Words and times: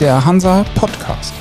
der 0.00 0.24
Hansa 0.24 0.64
Podcast. 0.74 1.34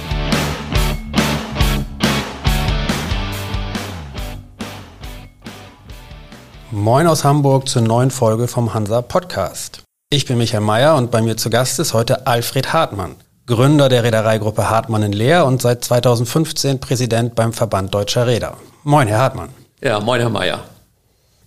Moin 6.70 7.08
aus 7.08 7.24
Hamburg 7.24 7.70
zur 7.70 7.84
neuen 7.84 8.12
Folge 8.12 8.50
vom 8.50 8.74
Hansa 8.74 9.02
Podcast. 9.02 9.84
Ich 10.10 10.26
bin 10.26 10.38
Michael 10.38 10.60
Mayer 10.60 10.98
und 10.98 11.10
bei 11.10 11.22
mir 11.22 11.38
zu 11.38 11.50
Gast 11.50 11.80
ist 11.80 11.94
heute 11.94 12.28
Alfred 12.28 12.74
Hartmann, 12.74 13.16
Gründer 13.46 13.88
der 13.88 14.04
Reedereigruppe 14.04 14.70
Hartmann 14.70 15.04
in 15.04 15.14
Leer 15.14 15.46
und 15.46 15.62
seit 15.62 15.86
2015 15.86 16.82
Präsident 16.82 17.36
beim 17.36 17.54
Verband 17.54 17.94
Deutscher 17.94 18.28
Räder. 18.28 18.58
Moin, 18.84 19.08
Herr 19.08 19.20
Hartmann. 19.20 19.50
Ja, 19.82 20.02
moin, 20.02 20.20
Herr 20.20 20.30
Mayer. 20.30 20.60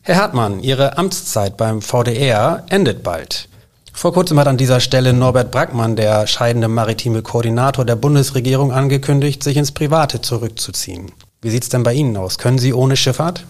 Herr 0.00 0.16
Hartmann, 0.16 0.60
Ihre 0.60 0.96
Amtszeit 0.96 1.58
beim 1.58 1.82
VDR 1.82 2.64
endet 2.70 3.02
bald. 3.02 3.50
Vor 3.92 4.12
kurzem 4.12 4.38
hat 4.40 4.48
an 4.48 4.56
dieser 4.56 4.80
Stelle 4.80 5.12
Norbert 5.12 5.50
Brackmann, 5.50 5.96
der 5.96 6.26
scheidende 6.26 6.68
maritime 6.68 7.22
Koordinator 7.22 7.84
der 7.84 7.96
Bundesregierung, 7.96 8.72
angekündigt, 8.72 9.42
sich 9.42 9.56
ins 9.56 9.72
Private 9.72 10.20
zurückzuziehen. 10.20 11.12
Wie 11.40 11.50
sieht's 11.50 11.68
denn 11.68 11.82
bei 11.82 11.92
Ihnen 11.92 12.16
aus? 12.16 12.38
Können 12.38 12.58
Sie 12.58 12.72
ohne 12.72 12.96
Schifffahrt? 12.96 13.44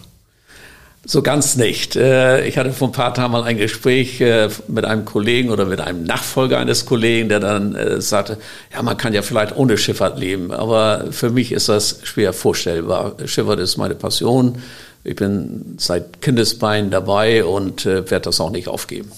So 1.05 1.21
ganz 1.21 1.57
nicht. 1.57 1.97
Äh, 1.97 2.47
ich 2.47 2.59
hatte 2.59 2.73
vor 2.73 2.89
ein 2.89 2.93
paar 2.93 3.13
Tagen 3.13 3.33
mal 3.33 3.43
ein 3.43 3.57
Gespräch 3.57 4.21
äh, 4.21 4.49
mit 4.69 4.85
einem 4.85 5.05
Kollegen 5.05 5.51
oder 5.51 5.65
mit 5.65 5.81
einem 5.81 6.05
Nachfolger 6.05 6.59
eines 6.59 6.87
Kollegen, 6.87 7.29
der 7.29 7.41
dann 7.41 7.75
äh, 7.75 8.01
sagte, 8.01 8.39
ja, 8.73 8.83
man 8.83 8.97
kann 8.97 9.13
ja 9.13 9.23
vielleicht 9.23 9.57
ohne 9.57 9.77
Schifffahrt 9.79 10.19
leben. 10.19 10.53
Aber 10.53 11.07
für 11.11 11.31
mich 11.31 11.51
ist 11.51 11.69
das 11.69 12.01
schwer 12.05 12.33
vorstellbar. 12.33 13.17
Schifffahrt 13.25 13.59
ist 13.59 13.79
meine 13.79 13.97
Passion. 13.97 14.63
Ich 15.03 15.17
bin 15.17 15.75
seit 15.79 16.23
Kindesbeinen 16.23 16.93
dabei 16.93 17.45
und 17.45 17.85
werde 17.85 18.21
das 18.21 18.39
auch 18.39 18.51
nicht 18.51 18.69
aufgeben. 18.69 19.11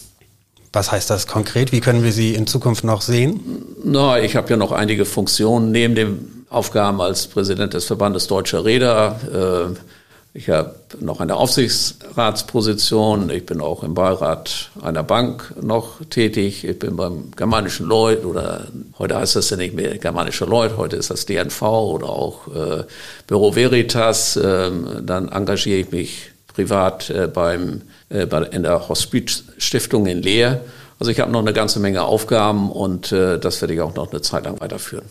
Was 0.75 0.91
heißt 0.91 1.09
das 1.09 1.27
konkret? 1.29 1.71
Wie 1.71 1.81
können 1.81 2.03
wir 2.03 2.13
Sie 2.13 2.35
in 2.35 2.49
Zukunft 2.49 2.83
noch 2.83 3.01
sehen? 3.01 3.65
Na, 3.85 4.21
ich 4.21 4.35
habe 4.35 4.51
ja 4.51 4.57
noch 4.57 4.73
einige 4.73 5.05
Funktionen 5.05 5.71
neben 5.71 5.95
den 5.95 6.47
Aufgaben 6.51 7.01
als 7.01 7.29
Präsident 7.29 7.75
des 7.75 7.85
Verbandes 7.85 8.27
Deutscher 8.27 8.65
Räder. 8.65 9.73
Äh, 9.73 10.37
ich 10.37 10.51
habe 10.51 10.75
noch 10.99 11.21
eine 11.21 11.37
Aufsichtsratsposition. 11.37 13.31
Ich 13.31 13.47
bin 13.47 13.61
auch 13.61 13.85
im 13.85 13.95
Beirat 13.95 14.71
einer 14.83 15.05
Bank 15.05 15.55
noch 15.63 16.01
tätig. 16.11 16.65
Ich 16.65 16.77
bin 16.77 16.97
beim 16.97 17.31
Germanischen 17.37 17.87
Lloyd 17.87 18.25
oder 18.25 18.67
heute 18.99 19.15
heißt 19.15 19.37
das 19.37 19.51
ja 19.51 19.57
nicht 19.57 19.75
mehr 19.75 19.97
Germanischer 19.99 20.47
Lloyd, 20.47 20.77
heute 20.77 20.97
ist 20.97 21.09
das 21.09 21.25
DNV 21.25 21.63
oder 21.63 22.09
auch 22.09 22.49
äh, 22.49 22.83
Büro 23.29 23.55
Veritas. 23.55 24.37
Ähm, 24.43 25.03
dann 25.03 25.29
engagiere 25.29 25.79
ich 25.79 25.93
mich 25.93 26.33
privat 26.49 27.11
äh, 27.11 27.29
beim 27.33 27.83
in 28.09 28.63
der 28.63 28.89
Hospizstiftung 28.89 30.07
in 30.07 30.23
Leer. 30.23 30.61
Also 30.99 31.11
ich 31.11 31.21
habe 31.21 31.31
noch 31.31 31.41
eine 31.41 31.53
ganze 31.53 31.81
Menge 31.81 32.03
Aufgaben 32.05 32.71
und 32.71 33.13
äh, 33.13 33.39
das 33.39 33.61
werde 33.61 33.75
ich 33.75 33.81
auch 33.81 33.95
noch 33.95 34.11
eine 34.11 34.23
Zeit 34.23 34.45
lang 34.45 34.61
weiterführen. 34.61 35.07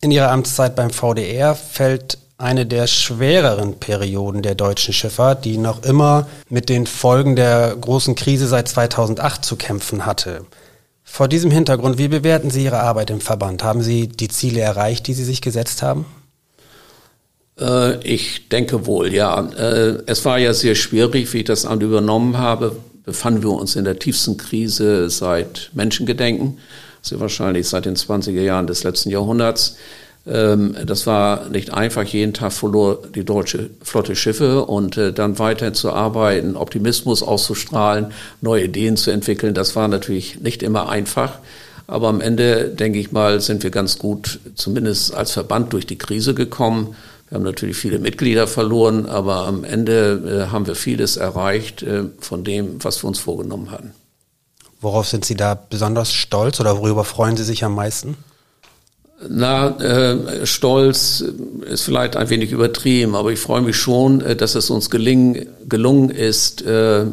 In 0.00 0.10
Ihrer 0.10 0.30
Amtszeit 0.30 0.76
beim 0.76 0.90
VDR 0.90 1.54
fällt 1.54 2.18
eine 2.38 2.64
der 2.64 2.86
schwereren 2.86 3.78
Perioden 3.78 4.42
der 4.42 4.54
deutschen 4.54 4.94
Schifffahrt, 4.94 5.44
die 5.44 5.58
noch 5.58 5.82
immer 5.82 6.26
mit 6.48 6.68
den 6.68 6.86
Folgen 6.86 7.36
der 7.36 7.76
großen 7.78 8.14
Krise 8.14 8.46
seit 8.46 8.68
2008 8.68 9.44
zu 9.44 9.56
kämpfen 9.56 10.06
hatte. 10.06 10.46
Vor 11.04 11.28
diesem 11.28 11.50
Hintergrund, 11.50 11.98
wie 11.98 12.08
bewerten 12.08 12.50
Sie 12.50 12.64
Ihre 12.64 12.80
Arbeit 12.80 13.10
im 13.10 13.20
Verband? 13.20 13.62
Haben 13.62 13.82
Sie 13.82 14.08
die 14.08 14.28
Ziele 14.28 14.60
erreicht, 14.60 15.06
die 15.06 15.14
Sie 15.14 15.24
sich 15.24 15.42
gesetzt 15.42 15.82
haben? 15.82 16.06
Äh, 17.60 18.00
ich 18.06 18.48
denke 18.48 18.86
wohl, 18.86 19.12
ja. 19.12 19.48
Äh, 19.56 20.02
es 20.06 20.24
war 20.24 20.38
ja 20.38 20.52
sehr 20.52 20.74
schwierig, 20.74 21.32
wie 21.32 21.38
ich 21.38 21.44
das 21.44 21.66
Amt 21.66 21.82
übernommen 21.82 22.38
habe, 22.38 22.76
befanden 23.04 23.42
wir 23.42 23.50
uns 23.50 23.76
in 23.76 23.84
der 23.84 23.98
tiefsten 23.98 24.36
Krise 24.36 25.10
seit 25.10 25.70
Menschengedenken, 25.74 26.58
also 27.02 27.20
wahrscheinlich 27.20 27.68
seit 27.68 27.86
den 27.86 27.96
20er 27.96 28.42
Jahren 28.42 28.66
des 28.66 28.84
letzten 28.84 29.10
Jahrhunderts. 29.10 29.76
Ähm, 30.26 30.76
das 30.84 31.06
war 31.06 31.48
nicht 31.48 31.72
einfach. 31.72 32.04
Jeden 32.04 32.34
Tag 32.34 32.52
verlor 32.52 33.02
die 33.14 33.24
deutsche 33.24 33.70
Flotte 33.82 34.14
Schiffe 34.16 34.64
und 34.64 34.96
äh, 34.96 35.12
dann 35.12 35.38
weiter 35.38 35.72
zu 35.72 35.92
arbeiten, 35.92 36.56
Optimismus 36.56 37.22
auszustrahlen, 37.22 38.12
neue 38.40 38.64
Ideen 38.64 38.96
zu 38.96 39.10
entwickeln, 39.10 39.54
das 39.54 39.76
war 39.76 39.88
natürlich 39.88 40.40
nicht 40.40 40.62
immer 40.62 40.88
einfach. 40.88 41.38
Aber 41.86 42.06
am 42.06 42.20
Ende, 42.20 42.68
denke 42.68 43.00
ich 43.00 43.10
mal, 43.10 43.40
sind 43.40 43.64
wir 43.64 43.70
ganz 43.70 43.98
gut, 43.98 44.38
zumindest 44.54 45.12
als 45.12 45.32
Verband, 45.32 45.72
durch 45.72 45.86
die 45.86 45.98
Krise 45.98 46.34
gekommen. 46.34 46.94
Wir 47.30 47.36
haben 47.36 47.44
natürlich 47.44 47.76
viele 47.76 48.00
Mitglieder 48.00 48.48
verloren, 48.48 49.06
aber 49.06 49.46
am 49.46 49.62
Ende 49.62 50.46
äh, 50.48 50.52
haben 50.52 50.66
wir 50.66 50.74
vieles 50.74 51.16
erreicht 51.16 51.82
äh, 51.82 52.04
von 52.18 52.42
dem, 52.42 52.82
was 52.82 53.04
wir 53.04 53.08
uns 53.08 53.20
vorgenommen 53.20 53.70
hatten. 53.70 53.92
Worauf 54.80 55.06
sind 55.06 55.24
Sie 55.24 55.36
da 55.36 55.54
besonders 55.54 56.12
stolz 56.12 56.58
oder 56.58 56.78
worüber 56.78 57.04
freuen 57.04 57.36
Sie 57.36 57.44
sich 57.44 57.62
am 57.64 57.76
meisten? 57.76 58.16
Na, 59.28 59.78
äh, 59.78 60.44
stolz 60.46 61.22
ist 61.66 61.82
vielleicht 61.82 62.16
ein 62.16 62.30
wenig 62.30 62.50
übertrieben, 62.50 63.14
aber 63.14 63.30
ich 63.30 63.38
freue 63.38 63.60
mich 63.60 63.76
schon, 63.76 64.22
äh, 64.22 64.34
dass 64.34 64.56
es 64.56 64.68
uns 64.70 64.90
gelingen, 64.90 65.46
gelungen 65.68 66.10
ist, 66.10 66.62
äh, 66.62 67.04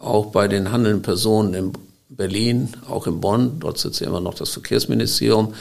auch 0.00 0.26
bei 0.26 0.46
den 0.46 0.70
handelnden 0.70 1.02
Personen 1.02 1.54
in 1.54 1.72
Berlin, 2.08 2.68
auch 2.88 3.06
in 3.06 3.20
Bonn, 3.20 3.58
dort 3.58 3.78
sitzt 3.78 4.00
ja 4.00 4.06
immer 4.06 4.20
noch 4.20 4.34
das 4.34 4.50
Verkehrsministerium, 4.50 5.54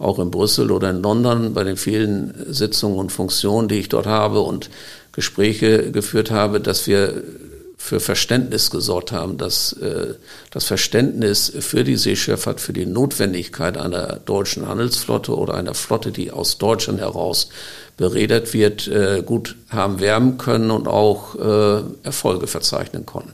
auch 0.00 0.18
in 0.18 0.30
Brüssel 0.30 0.70
oder 0.70 0.90
in 0.90 1.02
London 1.02 1.52
bei 1.54 1.62
den 1.62 1.76
vielen 1.76 2.34
Sitzungen 2.52 2.98
und 2.98 3.12
Funktionen, 3.12 3.68
die 3.68 3.76
ich 3.76 3.88
dort 3.88 4.06
habe 4.06 4.40
und 4.40 4.70
Gespräche 5.12 5.92
geführt 5.92 6.30
habe, 6.30 6.60
dass 6.60 6.86
wir 6.86 7.22
für 7.76 8.00
Verständnis 8.00 8.70
gesorgt 8.70 9.10
haben, 9.10 9.38
dass 9.38 9.72
äh, 9.72 10.14
das 10.50 10.66
Verständnis 10.66 11.50
für 11.60 11.82
die 11.82 11.96
Seeschifffahrt, 11.96 12.60
für 12.60 12.74
die 12.74 12.86
Notwendigkeit 12.86 13.78
einer 13.78 14.16
deutschen 14.16 14.68
Handelsflotte 14.68 15.36
oder 15.36 15.54
einer 15.54 15.74
Flotte, 15.74 16.12
die 16.12 16.30
aus 16.30 16.58
Deutschland 16.58 17.00
heraus 17.00 17.48
beredet 17.96 18.52
wird, 18.52 18.86
äh, 18.86 19.22
gut 19.24 19.56
haben 19.70 19.98
wärmen 19.98 20.36
können 20.36 20.70
und 20.70 20.88
auch 20.88 21.34
äh, 21.36 21.82
Erfolge 22.02 22.46
verzeichnen 22.46 23.06
konnten. 23.06 23.32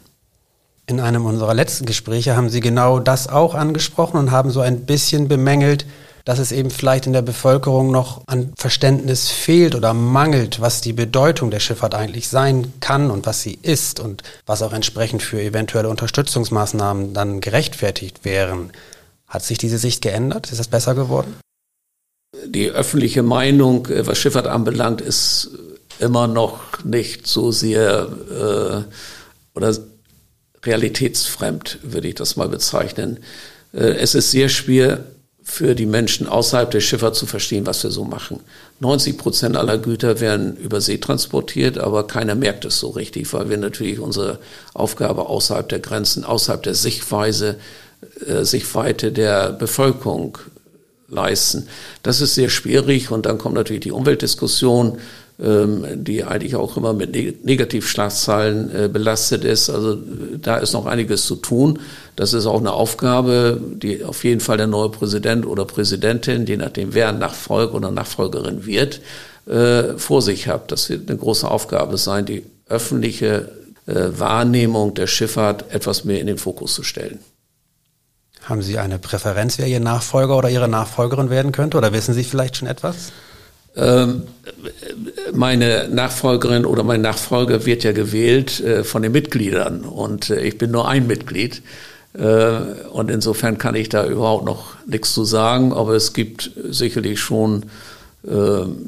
In 0.87 1.00
einem 1.00 1.26
unserer 1.26 1.55
letzten 1.55 1.84
Gespräche 1.84 2.37
haben 2.37 2.49
Sie 2.49 2.60
genau 2.60 3.00
das 3.00 3.28
auch 3.28 3.55
angesprochen 3.55 4.16
und 4.16 4.31
haben 4.31 4.50
so 4.50 4.60
ein 4.60 4.87
bisschen 4.87 5.26
bemängelt, 5.26 5.87
dass 6.26 6.41
es 6.41 6.50
eben 6.50 6.70
vielleicht 6.70 7.06
in 7.06 7.12
der 7.12 7.22
Bevölkerung 7.22 7.92
noch 7.92 8.20
an 8.26 8.53
Verständnis 8.56 9.31
fehlt 9.31 9.76
oder 9.76 9.94
mangelt, 9.94 10.60
was 10.60 10.81
die 10.81 10.92
Bedeutung 10.92 11.53
der 11.53 11.60
Schifffahrt 11.60 11.94
eigentlich 11.94 12.26
sein 12.26 12.72
kann 12.81 13.12
und 13.12 13.26
was 13.26 13.42
sie 13.42 13.56
ist 13.62 14.00
und 14.00 14.25
was 14.44 14.60
auch 14.60 14.72
entsprechend 14.72 15.22
für 15.22 15.41
eventuelle 15.41 15.88
Unterstützungsmaßnahmen 15.88 17.14
dann 17.14 17.41
gerechtfertigt 17.41 18.25
wären. 18.25 18.72
Hat 19.28 19.44
sich 19.44 19.56
diese 19.56 19.78
Sicht 19.78 20.03
geändert? 20.03 20.50
Ist 20.50 20.59
das 20.59 20.66
besser 20.66 20.97
geworden? 20.97 21.32
Die 22.44 22.70
öffentliche 22.70 23.22
Meinung, 23.22 23.87
äh, 23.87 24.04
was 24.04 24.19
Schifffahrt 24.19 24.48
anbelangt, 24.48 25.00
ist 25.00 25.50
immer 26.00 26.26
noch 26.26 26.82
nicht 26.84 27.28
so 27.28 27.53
sehr 27.53 28.08
äh, 28.31 29.56
oder 29.56 29.76
realitätsfremd, 30.64 31.78
würde 31.84 32.08
ich 32.08 32.16
das 32.16 32.34
mal 32.34 32.48
bezeichnen. 32.48 33.20
Äh, 33.72 33.94
es 33.98 34.16
ist 34.16 34.32
sehr 34.32 34.48
schwer, 34.48 35.04
für 35.49 35.77
die 35.77 35.87
Menschen 35.87 36.27
außerhalb 36.27 36.73
der 36.73 36.81
Schifffahrt 36.81 37.15
zu 37.15 37.25
verstehen, 37.25 37.67
was 37.67 37.83
wir 37.84 37.93
so 37.93 38.05
machen. 38.05 38.41
90 38.81 39.17
Prozent 39.17 39.57
aller 39.57 39.79
Güter 39.79 40.21
werden 40.21 40.57
über 40.57 40.81
See 40.81 40.99
transportiert, 40.99 41.79
aber 41.79 42.09
keiner 42.09 42.34
merkt 42.34 42.65
es 42.65 42.81
so 42.81 42.91
richtig, 42.91 43.33
weil 43.33 43.49
wir 43.49 43.56
natürlich 43.56 44.01
unsere 44.01 44.41
Aufgabe 44.75 45.27
außerhalb 45.29 45.69
der 45.69 45.79
Grenzen, 45.79 46.25
außerhalb 46.25 46.65
der 46.65 46.75
Sichtweise, 46.75 47.56
äh, 48.27 48.45
Sichtweite 48.45 49.12
der 49.12 49.53
Bevölkerung 49.53 50.37
leisten. 51.09 51.69
Das 52.03 52.21
ist 52.21 52.35
sehr 52.35 52.49
schwierig 52.49 53.12
und 53.12 53.25
dann 53.25 53.39
kommt 53.39 53.55
natürlich 53.55 53.83
die 53.83 53.93
Umweltdiskussion. 53.93 54.99
Ähm, 55.39 56.03
die 56.03 56.25
eigentlich 56.25 56.57
auch 56.57 56.79
immer 56.79 56.95
mit 56.95 57.45
Negativschlagzeilen 57.45 58.75
äh, 58.75 58.89
belastet 58.89 59.45
ist. 59.45 59.69
Also 59.69 59.99
da 60.41 60.57
ist 60.57 60.73
noch 60.73 60.87
einiges 60.87 61.27
zu 61.27 61.37
tun. 61.37 61.79
Das 62.17 62.33
ist 62.33 62.47
auch 62.47 62.59
eine 62.59 62.73
Aufgabe, 62.73 63.61
die 63.61 64.03
auf 64.03 64.25
jeden 64.25 64.41
Fall 64.41 64.56
der 64.56 64.67
neue 64.67 64.88
Präsident 64.88 65.44
oder 65.44 65.67
Präsidentin, 65.67 66.47
je 66.47 66.56
nachdem 66.56 66.94
wer 66.94 67.12
Nachfolger 67.12 67.75
oder 67.75 67.91
Nachfolgerin 67.91 68.65
wird, 68.65 69.03
äh, 69.47 69.99
vor 69.99 70.23
sich 70.23 70.49
hat. 70.49 70.73
Das 70.73 70.88
wird 70.88 71.11
eine 71.11 71.19
große 71.19 71.50
Aufgabe 71.50 71.99
sein, 71.99 72.25
die 72.25 72.43
öffentliche 72.67 73.50
äh, 73.85 74.19
Wahrnehmung 74.19 74.94
der 74.94 75.06
Schifffahrt 75.06 75.71
etwas 75.71 76.05
mehr 76.05 76.23
in 76.23 76.29
den 76.29 76.39
Fokus 76.39 76.73
zu 76.73 76.82
stellen. 76.82 77.19
Haben 78.43 78.62
Sie 78.62 78.79
eine 78.79 78.99
Präferenz, 78.99 79.59
wer 79.59 79.67
Ihr 79.67 79.81
Nachfolger 79.81 80.39
oder 80.39 80.49
Ihre 80.49 80.69
Nachfolgerin 80.69 81.29
werden 81.29 81.53
könnte? 81.53 81.77
Oder 81.77 81.93
wissen 81.93 82.15
Sie 82.15 82.25
vielleicht 82.25 82.56
schon 82.56 82.69
etwas? 82.69 83.12
Ähm, 83.76 84.23
meine 85.34 85.88
Nachfolgerin 85.88 86.64
oder 86.64 86.82
mein 86.82 87.02
Nachfolger 87.02 87.67
wird 87.67 87.84
ja 87.84 87.93
gewählt 87.93 88.61
äh, 88.61 88.84
von 88.84 89.02
den 89.02 89.12
Mitgliedern 89.12 89.84
und 89.84 90.31
äh, 90.31 90.40
ich 90.40 90.56
bin 90.56 90.70
nur 90.70 90.88
ein 90.88 91.06
Mitglied. 91.06 91.62
Äh, 92.14 92.56
und 92.90 93.11
insofern 93.11 93.58
kann 93.58 93.75
ich 93.75 93.90
da 93.90 94.06
überhaupt 94.06 94.46
noch 94.46 94.76
nichts 94.87 95.12
zu 95.12 95.25
sagen, 95.25 95.73
aber 95.73 95.94
es 95.94 96.12
gibt 96.12 96.50
sicherlich 96.69 97.20
schon 97.20 97.67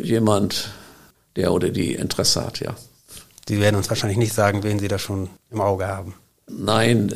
jemand, 0.03 0.71
der 1.37 1.53
oder 1.53 1.69
die 1.69 1.95
Interesse 1.95 2.45
hat, 2.45 2.59
ja. 2.59 2.75
Sie 3.49 3.61
werden 3.61 3.77
uns 3.77 3.89
wahrscheinlich 3.89 4.19
nicht 4.19 4.35
sagen, 4.35 4.65
wen 4.65 4.81
Sie 4.81 4.89
da 4.89 4.99
schon 4.99 5.29
im 5.53 5.61
Auge 5.61 5.87
haben. 5.87 6.15
Nein, 6.49 7.15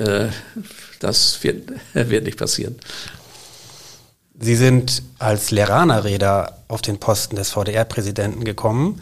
das 1.01 1.43
wird, 1.43 1.73
wird 1.95 2.25
nicht 2.25 2.39
passieren. 2.39 2.77
Sie 4.43 4.57
sind 4.57 5.05
als 5.21 5.53
Leraner-Räder 5.53 6.59
auf 6.67 6.83
den 6.83 6.99
Posten 6.99 7.37
des 7.37 7.51
VDR-Präsidenten 7.51 8.43
gekommen. 8.43 9.01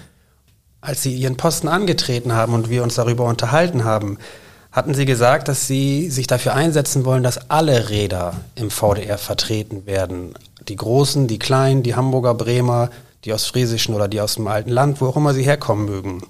Als 0.83 1.03
Sie 1.03 1.15
Ihren 1.15 1.39
Posten 1.39 1.67
angetreten 1.67 2.35
haben 2.35 2.53
und 2.53 2.69
wir 2.69 2.83
uns 2.83 2.97
darüber 2.97 3.25
unterhalten 3.25 3.85
haben, 3.85 4.19
hatten 4.71 4.93
Sie 4.93 5.07
gesagt, 5.07 5.49
dass 5.49 5.67
Sie 5.67 6.11
sich 6.11 6.27
dafür 6.27 6.53
einsetzen 6.53 7.07
wollen, 7.07 7.23
dass 7.23 7.51
alle 7.51 7.89
Räder 7.89 8.35
im 8.55 8.71
VDR 8.71 9.17
vertreten 9.17 9.87
werden. 9.87 10.35
Die 10.69 10.77
großen, 10.77 11.27
die 11.27 11.39
kleinen, 11.39 11.83
die 11.83 11.95
Hamburger, 11.95 12.35
Bremer, 12.35 12.91
die 13.25 13.33
ostfriesischen 13.33 13.95
oder 13.95 14.09
die 14.09 14.21
aus 14.21 14.35
dem 14.35 14.47
alten 14.47 14.71
Land, 14.71 15.01
wo 15.01 15.07
auch 15.07 15.17
immer 15.17 15.33
sie 15.33 15.43
herkommen 15.43 15.87
mögen. 15.87 16.23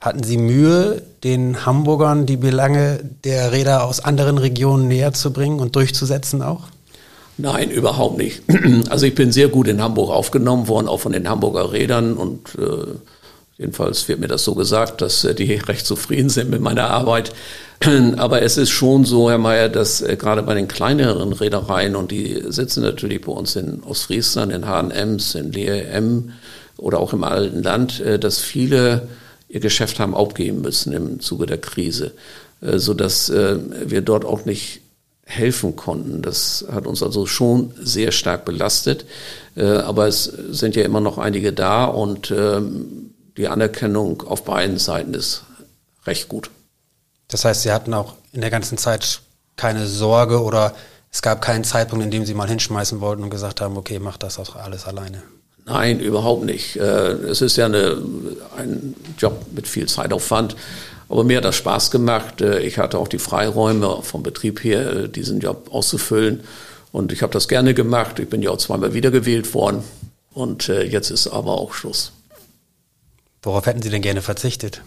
Hatten 0.00 0.24
Sie 0.24 0.38
Mühe, 0.38 1.02
den 1.22 1.66
Hamburgern 1.66 2.26
die 2.26 2.38
Belange 2.38 2.98
der 3.22 3.52
Räder 3.52 3.84
aus 3.84 4.00
anderen 4.00 4.38
Regionen 4.38 4.88
näher 4.88 5.12
zu 5.12 5.32
bringen 5.32 5.60
und 5.60 5.76
durchzusetzen 5.76 6.42
auch? 6.42 6.64
Nein, 7.40 7.70
überhaupt 7.70 8.18
nicht. 8.18 8.42
Also 8.90 9.06
ich 9.06 9.14
bin 9.14 9.32
sehr 9.32 9.48
gut 9.48 9.68
in 9.68 9.82
Hamburg 9.82 10.10
aufgenommen 10.10 10.68
worden, 10.68 10.88
auch 10.88 11.00
von 11.00 11.12
den 11.12 11.28
Hamburger 11.28 11.72
Rädern 11.72 12.14
und 12.14 12.40
äh, 12.58 12.94
jedenfalls 13.58 14.08
wird 14.08 14.20
mir 14.20 14.28
das 14.28 14.44
so 14.44 14.54
gesagt, 14.54 15.00
dass 15.00 15.24
äh, 15.24 15.34
die 15.34 15.54
recht 15.68 15.86
zufrieden 15.86 16.28
sind 16.28 16.50
mit 16.50 16.60
meiner 16.60 16.90
Arbeit. 16.90 17.32
Aber 18.16 18.42
es 18.42 18.56
ist 18.56 18.70
schon 18.70 19.04
so, 19.04 19.30
Herr 19.30 19.38
Mayer, 19.38 19.68
dass 19.68 20.02
äh, 20.02 20.16
gerade 20.16 20.42
bei 20.42 20.54
den 20.54 20.68
kleineren 20.68 21.32
Reedereien, 21.32 21.96
und 21.96 22.10
die 22.10 22.42
sitzen 22.48 22.82
natürlich 22.82 23.22
bei 23.22 23.32
uns 23.32 23.56
in 23.56 23.82
Ostfriesland, 23.82 24.52
in 24.52 24.66
H&Ms, 24.66 25.34
in 25.34 25.52
LEM 25.52 26.32
oder 26.76 27.00
auch 27.00 27.12
im 27.12 27.24
alten 27.24 27.62
Land, 27.62 28.00
äh, 28.00 28.18
dass 28.18 28.38
viele 28.38 29.08
ihr 29.48 29.60
Geschäft 29.60 29.98
haben 29.98 30.14
aufgeben 30.14 30.60
müssen 30.60 30.92
im 30.92 31.20
Zuge 31.20 31.46
der 31.46 31.58
Krise, 31.58 32.12
äh, 32.60 32.78
so 32.78 32.94
dass 32.94 33.30
äh, 33.30 33.56
wir 33.86 34.00
dort 34.00 34.24
auch 34.24 34.44
nicht 34.44 34.79
helfen 35.30 35.76
konnten. 35.76 36.22
Das 36.22 36.64
hat 36.72 36.86
uns 36.86 37.02
also 37.02 37.26
schon 37.26 37.72
sehr 37.80 38.12
stark 38.12 38.44
belastet. 38.44 39.06
Äh, 39.56 39.64
aber 39.64 40.08
es 40.08 40.24
sind 40.24 40.76
ja 40.76 40.82
immer 40.82 41.00
noch 41.00 41.18
einige 41.18 41.52
da 41.52 41.84
und 41.84 42.30
ähm, 42.30 43.14
die 43.36 43.48
Anerkennung 43.48 44.22
auf 44.22 44.44
beiden 44.44 44.78
Seiten 44.78 45.14
ist 45.14 45.44
recht 46.04 46.28
gut. 46.28 46.50
Das 47.28 47.44
heißt, 47.44 47.62
Sie 47.62 47.72
hatten 47.72 47.94
auch 47.94 48.14
in 48.32 48.40
der 48.40 48.50
ganzen 48.50 48.76
Zeit 48.76 49.20
keine 49.56 49.86
Sorge 49.86 50.42
oder 50.42 50.74
es 51.12 51.22
gab 51.22 51.42
keinen 51.42 51.64
Zeitpunkt, 51.64 52.04
in 52.04 52.10
dem 52.10 52.26
Sie 52.26 52.34
mal 52.34 52.48
hinschmeißen 52.48 53.00
wollten 53.00 53.22
und 53.22 53.30
gesagt 53.30 53.60
haben, 53.60 53.76
okay, 53.76 53.98
mach 53.98 54.16
das 54.16 54.38
auch 54.38 54.56
alles 54.56 54.86
alleine. 54.86 55.22
Nein, 55.66 56.00
überhaupt 56.00 56.44
nicht. 56.44 56.76
Äh, 56.76 56.82
es 56.82 57.40
ist 57.40 57.56
ja 57.56 57.66
eine, 57.66 58.02
ein 58.56 58.96
Job 59.18 59.46
mit 59.52 59.68
viel 59.68 59.86
Zeitaufwand. 59.86 60.56
Aber 61.10 61.24
mir 61.24 61.36
hat 61.36 61.44
das 61.44 61.56
Spaß 61.56 61.90
gemacht. 61.90 62.40
Äh, 62.40 62.60
ich 62.60 62.78
hatte 62.78 62.98
auch 62.98 63.08
die 63.08 63.18
Freiräume 63.18 64.00
vom 64.02 64.22
Betrieb 64.22 64.64
her, 64.64 64.90
äh, 64.90 65.08
diesen 65.08 65.40
Job 65.40 65.68
auszufüllen. 65.70 66.40
Und 66.92 67.12
ich 67.12 67.22
habe 67.22 67.32
das 67.32 67.48
gerne 67.48 67.74
gemacht. 67.74 68.18
Ich 68.18 68.30
bin 68.30 68.40
ja 68.40 68.50
auch 68.50 68.58
zweimal 68.58 68.94
wiedergewählt 68.94 69.52
worden. 69.52 69.84
Und 70.32 70.68
jetzt 70.68 71.10
ist 71.10 71.26
aber 71.26 71.58
auch 71.58 71.74
Schluss. 71.74 72.12
Worauf 73.42 73.66
hätten 73.66 73.82
Sie 73.82 73.90
denn 73.90 74.02
gerne 74.02 74.22
verzichtet? 74.22 74.82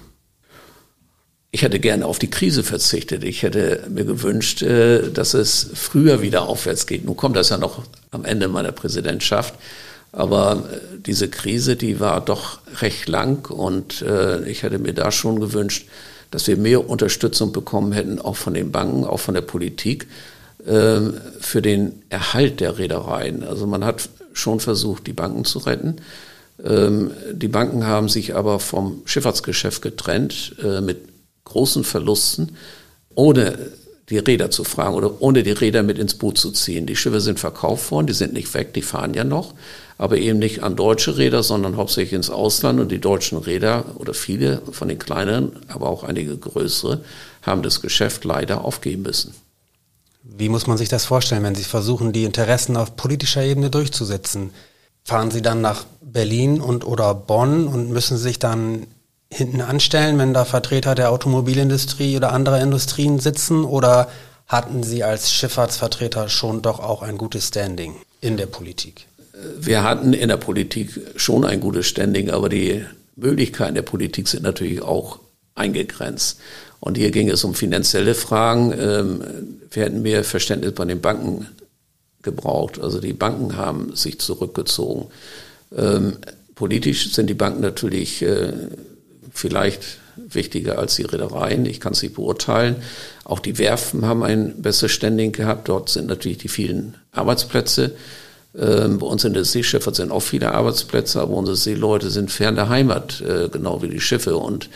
Ich 1.55 1.61
hätte 1.61 1.79
gerne 1.79 2.07
auf 2.07 2.17
die 2.17 2.31
Krise 2.31 2.63
verzichtet. 2.63 3.23
Ich 3.23 3.43
hätte 3.43 3.83
mir 3.87 4.05
gewünscht, 4.05 4.63
äh, 4.63 5.11
dass 5.11 5.35
es 5.35 5.69
früher 5.75 6.23
wieder 6.23 6.47
aufwärts 6.47 6.87
geht. 6.87 7.05
Nun 7.05 7.15
kommt 7.15 7.35
das 7.35 7.49
ja 7.49 7.59
noch 7.59 7.83
am 8.09 8.25
Ende 8.25 8.47
meiner 8.47 8.71
Präsidentschaft. 8.71 9.53
Aber 10.11 10.63
äh, 10.71 10.97
diese 10.97 11.29
Krise, 11.29 11.75
die 11.75 11.99
war 11.99 12.21
doch 12.21 12.57
recht 12.81 13.07
lang 13.07 13.51
und 13.51 14.01
äh, 14.01 14.43
ich 14.49 14.63
hätte 14.63 14.79
mir 14.79 14.93
da 14.93 15.11
schon 15.11 15.39
gewünscht, 15.39 15.87
dass 16.33 16.47
wir 16.47 16.57
mehr 16.57 16.89
Unterstützung 16.89 17.51
bekommen 17.51 17.91
hätten, 17.91 18.19
auch 18.19 18.35
von 18.35 18.53
den 18.53 18.71
Banken, 18.71 19.05
auch 19.05 19.19
von 19.19 19.35
der 19.35 19.41
Politik, 19.41 20.07
ähm, 20.67 21.13
für 21.39 21.61
den 21.61 22.01
Erhalt 22.09 22.59
der 22.59 22.77
Reedereien. 22.79 23.43
Also 23.43 23.67
man 23.67 23.85
hat 23.85 24.09
schon 24.33 24.59
versucht, 24.59 25.05
die 25.05 25.13
Banken 25.13 25.45
zu 25.45 25.59
retten. 25.59 25.97
Ähm, 26.63 27.11
die 27.31 27.47
Banken 27.47 27.85
haben 27.85 28.09
sich 28.09 28.35
aber 28.35 28.59
vom 28.59 29.03
Schifffahrtsgeschäft 29.05 29.81
getrennt 29.81 30.55
mit 30.81 30.97
großen 31.45 31.83
Verlusten, 31.83 32.57
ohne 33.13 33.57
die 34.09 34.17
Räder 34.17 34.49
zu 34.49 34.63
fragen 34.63 34.95
oder 34.95 35.21
ohne 35.21 35.43
die 35.43 35.51
Räder 35.51 35.83
mit 35.83 35.99
ins 35.99 36.15
Boot 36.15 36.37
zu 36.37 36.51
ziehen. 36.51 36.85
Die 36.85 36.95
Schiffe 36.95 37.21
sind 37.21 37.39
verkauft 37.39 37.91
worden, 37.91 38.07
die 38.07 38.13
sind 38.13 38.33
nicht 38.33 38.53
weg, 38.53 38.73
die 38.73 38.81
fahren 38.81 39.13
ja 39.13 39.23
noch, 39.23 39.53
aber 39.97 40.17
eben 40.17 40.39
nicht 40.39 40.63
an 40.63 40.75
deutsche 40.75 41.17
Räder, 41.17 41.43
sondern 41.43 41.77
hauptsächlich 41.77 42.13
ins 42.13 42.29
Ausland. 42.29 42.79
Und 42.79 42.91
die 42.91 42.99
deutschen 42.99 43.37
Räder 43.37 43.85
oder 43.95 44.13
viele 44.13 44.61
von 44.71 44.87
den 44.87 44.99
kleineren, 44.99 45.51
aber 45.67 45.89
auch 45.89 46.03
einige 46.03 46.37
größere, 46.37 47.01
haben 47.41 47.63
das 47.63 47.81
Geschäft 47.81 48.25
leider 48.25 48.65
aufgeben 48.65 49.03
müssen. 49.03 49.33
Wie 50.23 50.49
muss 50.49 50.67
man 50.67 50.77
sich 50.77 50.89
das 50.89 51.05
vorstellen, 51.05 51.43
wenn 51.43 51.55
Sie 51.55 51.63
versuchen, 51.63 52.13
die 52.13 52.23
Interessen 52.23 52.77
auf 52.77 52.95
politischer 52.95 53.43
Ebene 53.43 53.69
durchzusetzen? 53.69 54.51
Fahren 55.03 55.31
Sie 55.31 55.41
dann 55.41 55.61
nach 55.61 55.85
Berlin 56.01 56.61
und 56.61 56.87
oder 56.87 57.13
Bonn 57.13 57.67
und 57.67 57.89
müssen 57.89 58.17
sich 58.17 58.39
dann 58.39 58.87
hinten 59.29 59.61
anstellen, 59.61 60.17
wenn 60.17 60.33
da 60.33 60.45
Vertreter 60.45 60.95
der 60.95 61.11
Automobilindustrie 61.11 62.15
oder 62.15 62.31
anderer 62.31 62.61
Industrien 62.61 63.19
sitzen? 63.19 63.65
Oder 63.65 64.09
hatten 64.47 64.83
Sie 64.83 65.03
als 65.03 65.33
Schifffahrtsvertreter 65.33 66.29
schon 66.29 66.61
doch 66.61 66.79
auch 66.79 67.01
ein 67.01 67.17
gutes 67.17 67.49
Standing 67.49 67.95
in 68.21 68.37
der 68.37 68.45
Politik? 68.45 69.07
Wir 69.59 69.83
hatten 69.83 70.13
in 70.13 70.29
der 70.29 70.37
Politik 70.37 70.99
schon 71.15 71.43
ein 71.43 71.59
gutes 71.59 71.87
Standing, 71.87 72.29
aber 72.29 72.49
die 72.49 72.85
Möglichkeiten 73.15 73.75
der 73.75 73.81
Politik 73.81 74.27
sind 74.27 74.43
natürlich 74.43 74.81
auch 74.81 75.19
eingegrenzt. 75.55 76.39
Und 76.79 76.97
hier 76.97 77.11
ging 77.11 77.29
es 77.29 77.43
um 77.43 77.55
finanzielle 77.55 78.13
Fragen. 78.13 78.73
Ähm, 78.77 79.23
wir 79.71 79.83
hätten 79.83 80.01
mehr 80.01 80.23
Verständnis 80.23 80.73
bei 80.73 80.85
den 80.85 81.01
Banken 81.01 81.47
gebraucht. 82.21 82.79
Also 82.79 82.99
die 82.99 83.13
Banken 83.13 83.55
haben 83.57 83.95
sich 83.95 84.19
zurückgezogen. 84.19 85.07
Ähm, 85.75 86.17
politisch 86.55 87.13
sind 87.13 87.27
die 87.27 87.35
Banken 87.35 87.61
natürlich 87.61 88.21
äh, 88.21 88.53
vielleicht 89.31 89.99
wichtiger 90.15 90.77
als 90.77 90.95
die 90.95 91.03
Reedereien. 91.03 91.65
Ich 91.65 91.79
kann 91.79 91.93
es 91.93 92.01
nicht 92.01 92.15
beurteilen. 92.15 92.77
Auch 93.23 93.39
die 93.39 93.57
Werfen 93.57 94.05
haben 94.05 94.23
ein 94.23 94.61
besseres 94.61 94.91
Standing 94.91 95.31
gehabt. 95.31 95.69
Dort 95.69 95.89
sind 95.89 96.07
natürlich 96.07 96.37
die 96.37 96.49
vielen 96.49 96.95
Arbeitsplätze. 97.11 97.95
Ähm, 98.55 98.99
bei 98.99 99.07
uns 99.07 99.23
in 99.23 99.33
der 99.33 99.45
Seeschifffahrt 99.45 99.95
sind 99.95 100.11
auch 100.11 100.21
viele 100.21 100.53
Arbeitsplätze, 100.53 101.19
aber 101.19 101.33
unsere 101.33 101.57
Seeleute 101.57 102.09
sind 102.09 102.31
fern 102.31 102.55
der 102.55 102.69
Heimat, 102.69 103.21
äh, 103.21 103.49
genau 103.49 103.81
wie 103.81 103.89
die 103.89 104.01
Schiffe. 104.01 104.37
Und 104.37 104.69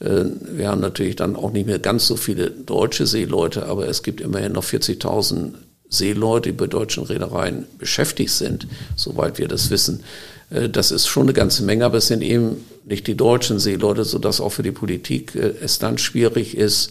äh, 0.00 0.24
wir 0.52 0.68
haben 0.68 0.80
natürlich 0.80 1.16
dann 1.16 1.36
auch 1.36 1.52
nicht 1.52 1.66
mehr 1.66 1.78
ganz 1.78 2.06
so 2.06 2.16
viele 2.16 2.50
deutsche 2.50 3.06
Seeleute, 3.06 3.66
aber 3.66 3.88
es 3.88 4.02
gibt 4.02 4.20
immerhin 4.20 4.52
noch 4.52 4.64
40.000 4.64 5.52
Seeleute, 5.88 6.50
die 6.50 6.56
bei 6.56 6.66
deutschen 6.66 7.04
Reedereien 7.04 7.66
beschäftigt 7.78 8.32
sind, 8.32 8.66
soweit 8.96 9.38
wir 9.38 9.46
das 9.46 9.70
wissen. 9.70 10.02
Äh, 10.50 10.68
das 10.68 10.90
ist 10.90 11.06
schon 11.06 11.24
eine 11.24 11.32
ganze 11.32 11.62
Menge, 11.62 11.84
aber 11.84 11.98
es 11.98 12.08
sind 12.08 12.22
eben 12.22 12.64
nicht 12.84 13.06
die 13.06 13.16
deutschen 13.16 13.60
Seeleute, 13.60 14.04
sodass 14.04 14.40
auch 14.40 14.50
für 14.50 14.64
die 14.64 14.72
Politik 14.72 15.36
es 15.36 15.78
dann 15.78 15.98
schwierig 15.98 16.56
ist, 16.56 16.90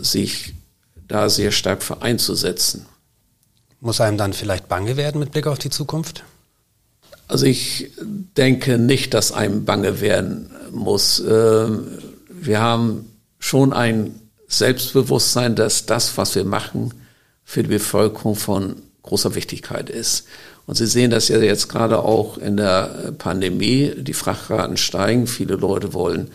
sich 0.00 0.54
da 1.08 1.28
sehr 1.28 1.50
stark 1.50 1.82
für 1.82 2.02
einzusetzen. 2.02 2.86
Muss 3.80 4.00
einem 4.00 4.18
dann 4.18 4.32
vielleicht 4.32 4.68
bange 4.68 4.96
werden 4.96 5.20
mit 5.20 5.30
Blick 5.32 5.46
auf 5.46 5.58
die 5.58 5.70
Zukunft? 5.70 6.24
Also 7.28 7.46
ich 7.46 7.90
denke 8.36 8.78
nicht, 8.78 9.14
dass 9.14 9.32
einem 9.32 9.64
bange 9.64 10.00
werden 10.00 10.50
muss. 10.72 11.20
Ähm, 11.20 11.86
wir 12.28 12.60
haben 12.60 13.12
schon 13.38 13.72
ein 13.72 14.20
Selbstbewusstsein, 14.48 15.54
dass 15.54 15.86
das, 15.86 16.16
was 16.16 16.34
wir 16.34 16.44
machen, 16.44 16.94
für 17.44 17.62
die 17.62 17.68
Bevölkerung 17.68 18.34
von 18.34 18.76
großer 19.02 19.34
Wichtigkeit 19.34 19.90
ist. 19.90 20.26
Und 20.66 20.76
Sie 20.76 20.86
sehen 20.86 21.10
das 21.10 21.28
ja 21.28 21.38
jetzt 21.38 21.68
gerade 21.68 22.00
auch 22.00 22.36
in 22.36 22.56
der 22.56 23.12
Pandemie. 23.16 23.92
Die 23.96 24.12
Frachtraten 24.12 24.76
steigen. 24.76 25.26
Viele 25.26 25.54
Leute 25.54 25.94
wollen 25.94 26.30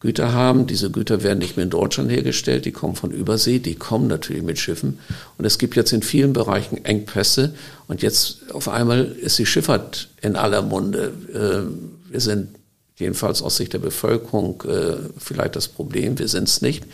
Güter 0.00 0.32
haben. 0.32 0.66
Diese 0.66 0.90
Güter 0.90 1.22
werden 1.22 1.38
nicht 1.38 1.56
mehr 1.56 1.64
in 1.64 1.70
Deutschland 1.70 2.10
hergestellt. 2.10 2.64
Die 2.64 2.72
kommen 2.72 2.96
von 2.96 3.10
Übersee. 3.10 3.58
Die 3.58 3.74
kommen 3.74 4.08
natürlich 4.08 4.42
mit 4.42 4.58
Schiffen. 4.58 4.98
Und 5.36 5.44
es 5.44 5.58
gibt 5.58 5.76
jetzt 5.76 5.92
in 5.92 6.02
vielen 6.02 6.32
Bereichen 6.32 6.84
Engpässe. 6.84 7.54
Und 7.86 8.00
jetzt 8.02 8.50
auf 8.52 8.68
einmal 8.68 9.04
ist 9.04 9.38
die 9.38 9.46
Schifffahrt 9.46 10.08
in 10.22 10.36
aller 10.36 10.62
Munde. 10.62 11.12
Äh, 11.32 12.12
wir 12.12 12.20
sind 12.20 12.48
jedenfalls 12.96 13.42
aus 13.42 13.58
Sicht 13.58 13.74
der 13.74 13.78
Bevölkerung 13.78 14.62
äh, 14.62 14.96
vielleicht 15.18 15.56
das 15.56 15.68
Problem. 15.68 16.18
Wir 16.18 16.28
sind 16.28 16.48
es 16.48 16.62
nicht. 16.62 16.84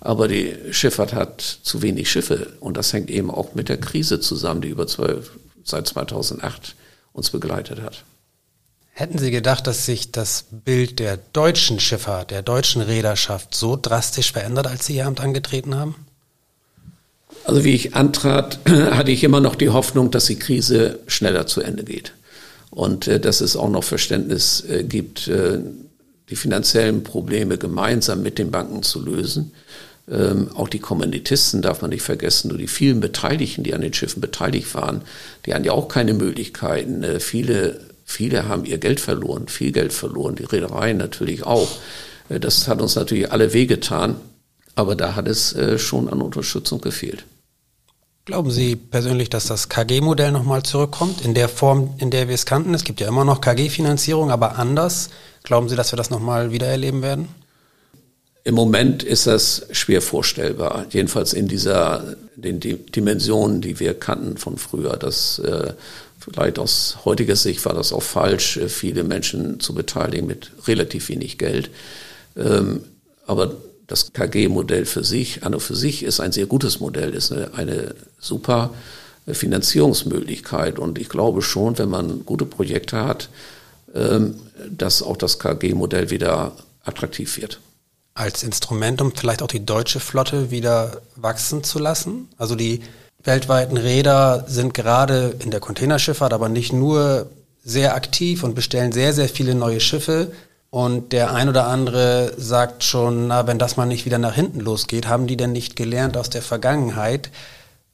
Aber 0.00 0.28
die 0.28 0.54
Schifffahrt 0.70 1.14
hat 1.14 1.40
zu 1.40 1.80
wenig 1.80 2.10
Schiffe. 2.10 2.54
Und 2.60 2.76
das 2.76 2.92
hängt 2.92 3.10
eben 3.10 3.30
auch 3.30 3.54
mit 3.54 3.70
der 3.70 3.78
Krise 3.78 4.20
zusammen, 4.20 4.60
die 4.60 4.68
über 4.68 4.86
zwölf 4.86 5.32
seit 5.64 5.86
2008 5.86 6.74
uns 7.12 7.30
begleitet 7.30 7.80
hat. 7.80 8.04
Hätten 9.00 9.16
Sie 9.16 9.30
gedacht, 9.30 9.66
dass 9.66 9.86
sich 9.86 10.12
das 10.12 10.44
Bild 10.50 10.98
der 10.98 11.18
deutschen 11.32 11.80
Schifffahrt, 11.80 12.30
der 12.30 12.42
deutschen 12.42 12.82
Reederschaft 12.82 13.54
so 13.54 13.78
drastisch 13.80 14.30
verändert, 14.30 14.66
als 14.66 14.84
Sie 14.84 14.96
Ihr 14.96 15.06
Amt 15.06 15.22
angetreten 15.22 15.74
haben? 15.74 15.94
Also 17.46 17.64
wie 17.64 17.72
ich 17.72 17.94
antrat, 17.94 18.58
hatte 18.68 19.10
ich 19.10 19.24
immer 19.24 19.40
noch 19.40 19.54
die 19.54 19.70
Hoffnung, 19.70 20.10
dass 20.10 20.26
die 20.26 20.38
Krise 20.38 20.98
schneller 21.06 21.46
zu 21.46 21.62
Ende 21.62 21.82
geht 21.82 22.12
und 22.68 23.08
äh, 23.08 23.18
dass 23.18 23.40
es 23.40 23.56
auch 23.56 23.70
noch 23.70 23.84
Verständnis 23.84 24.62
äh, 24.68 24.84
gibt, 24.84 25.28
äh, 25.28 25.60
die 26.28 26.36
finanziellen 26.36 27.02
Probleme 27.02 27.56
gemeinsam 27.56 28.22
mit 28.22 28.38
den 28.38 28.50
Banken 28.50 28.82
zu 28.82 29.02
lösen. 29.02 29.52
Ähm, 30.10 30.50
auch 30.54 30.68
die 30.68 30.78
Kommanditisten 30.78 31.62
darf 31.62 31.80
man 31.80 31.88
nicht 31.88 32.02
vergessen, 32.02 32.48
nur 32.48 32.58
die 32.58 32.68
vielen 32.68 33.00
Beteiligten, 33.00 33.64
die 33.64 33.72
an 33.72 33.80
den 33.80 33.94
Schiffen 33.94 34.20
beteiligt 34.20 34.74
waren, 34.74 35.00
die 35.46 35.54
hatten 35.54 35.64
ja 35.64 35.72
auch 35.72 35.88
keine 35.88 36.12
Möglichkeiten. 36.12 37.02
Äh, 37.02 37.18
viele, 37.18 37.80
viele 38.10 38.48
haben 38.48 38.64
ihr 38.64 38.78
Geld 38.78 39.00
verloren, 39.00 39.48
viel 39.48 39.72
Geld 39.72 39.92
verloren, 39.92 40.34
die 40.34 40.44
Reedereien 40.44 40.96
natürlich 40.96 41.44
auch. 41.44 41.68
Äh, 42.28 42.40
das 42.40 42.68
hat 42.68 42.80
uns 42.80 42.96
natürlich 42.96 43.32
alle 43.32 43.52
wehgetan, 43.52 44.16
aber 44.74 44.96
da 44.96 45.14
hat 45.14 45.28
es 45.28 45.52
äh, 45.54 45.78
schon 45.78 46.08
an 46.08 46.20
Unterstützung 46.20 46.80
gefehlt. 46.80 47.24
Glauben 48.26 48.50
Sie 48.50 48.76
persönlich, 48.76 49.30
dass 49.30 49.46
das 49.46 49.68
KG-Modell 49.68 50.30
nochmal 50.30 50.62
zurückkommt, 50.62 51.24
in 51.24 51.34
der 51.34 51.48
Form, 51.48 51.94
in 51.98 52.10
der 52.10 52.28
wir 52.28 52.34
es 52.34 52.46
kannten? 52.46 52.74
Es 52.74 52.84
gibt 52.84 53.00
ja 53.00 53.08
immer 53.08 53.24
noch 53.24 53.40
KG-Finanzierung, 53.40 54.30
aber 54.30 54.56
anders. 54.56 55.10
Glauben 55.42 55.68
Sie, 55.68 55.76
dass 55.76 55.92
wir 55.92 55.96
das 55.96 56.10
nochmal 56.10 56.52
wieder 56.52 56.66
erleben 56.66 57.02
werden? 57.02 57.28
Im 58.44 58.54
Moment 58.54 59.02
ist 59.02 59.26
das 59.26 59.66
schwer 59.72 60.00
vorstellbar, 60.02 60.86
jedenfalls 60.90 61.32
in 61.32 61.46
dieser 61.46 62.16
den 62.36 62.60
Dimensionen, 62.60 63.60
die 63.60 63.80
wir 63.80 63.94
kannten 63.94 64.36
von 64.38 64.56
früher. 64.56 64.96
Das 64.96 65.38
äh, 65.40 65.74
vielleicht 66.32 66.58
aus 66.58 66.98
heutiger 67.04 67.36
Sicht 67.36 67.64
war 67.64 67.74
das 67.74 67.92
auch 67.92 68.02
falsch, 68.02 68.56
äh, 68.56 68.68
viele 68.68 69.04
Menschen 69.04 69.60
zu 69.60 69.74
beteiligen 69.74 70.26
mit 70.26 70.52
relativ 70.66 71.08
wenig 71.08 71.38
Geld. 71.38 71.70
Ähm, 72.36 72.82
aber 73.26 73.54
das 73.86 74.12
KG-Modell 74.12 74.86
für 74.86 75.04
sich, 75.04 75.42
an 75.42 75.54
und 75.54 75.60
für 75.60 75.74
sich 75.74 76.04
ist 76.04 76.20
ein 76.20 76.32
sehr 76.32 76.46
gutes 76.46 76.80
Modell, 76.80 77.12
ist 77.12 77.32
eine, 77.32 77.54
eine 77.54 77.94
super 78.18 78.72
Finanzierungsmöglichkeit. 79.26 80.78
Und 80.78 80.98
ich 80.98 81.08
glaube 81.08 81.42
schon, 81.42 81.76
wenn 81.78 81.88
man 81.88 82.24
gute 82.24 82.46
Projekte 82.46 83.04
hat, 83.04 83.28
ähm, 83.94 84.36
dass 84.70 85.02
auch 85.02 85.16
das 85.16 85.38
KG-Modell 85.38 86.10
wieder 86.10 86.52
attraktiv 86.84 87.36
wird 87.36 87.60
als 88.14 88.42
Instrument, 88.42 89.00
um 89.00 89.14
vielleicht 89.14 89.42
auch 89.42 89.48
die 89.48 89.64
deutsche 89.64 90.00
Flotte 90.00 90.50
wieder 90.50 91.00
wachsen 91.16 91.64
zu 91.64 91.78
lassen? 91.78 92.28
Also 92.36 92.54
die 92.54 92.80
weltweiten 93.24 93.76
Räder 93.76 94.44
sind 94.46 94.74
gerade 94.74 95.34
in 95.40 95.50
der 95.50 95.60
Containerschifffahrt, 95.60 96.32
aber 96.32 96.48
nicht 96.48 96.72
nur 96.72 97.26
sehr 97.62 97.94
aktiv 97.94 98.42
und 98.42 98.54
bestellen 98.54 98.92
sehr, 98.92 99.12
sehr 99.12 99.28
viele 99.28 99.54
neue 99.54 99.80
Schiffe. 99.80 100.32
Und 100.70 101.12
der 101.12 101.34
ein 101.34 101.48
oder 101.48 101.66
andere 101.66 102.32
sagt 102.36 102.84
schon, 102.84 103.26
na, 103.26 103.46
wenn 103.46 103.58
das 103.58 103.76
mal 103.76 103.86
nicht 103.86 104.06
wieder 104.06 104.18
nach 104.18 104.34
hinten 104.34 104.60
losgeht, 104.60 105.08
haben 105.08 105.26
die 105.26 105.36
denn 105.36 105.52
nicht 105.52 105.76
gelernt 105.76 106.16
aus 106.16 106.30
der 106.30 106.42
Vergangenheit? 106.42 107.30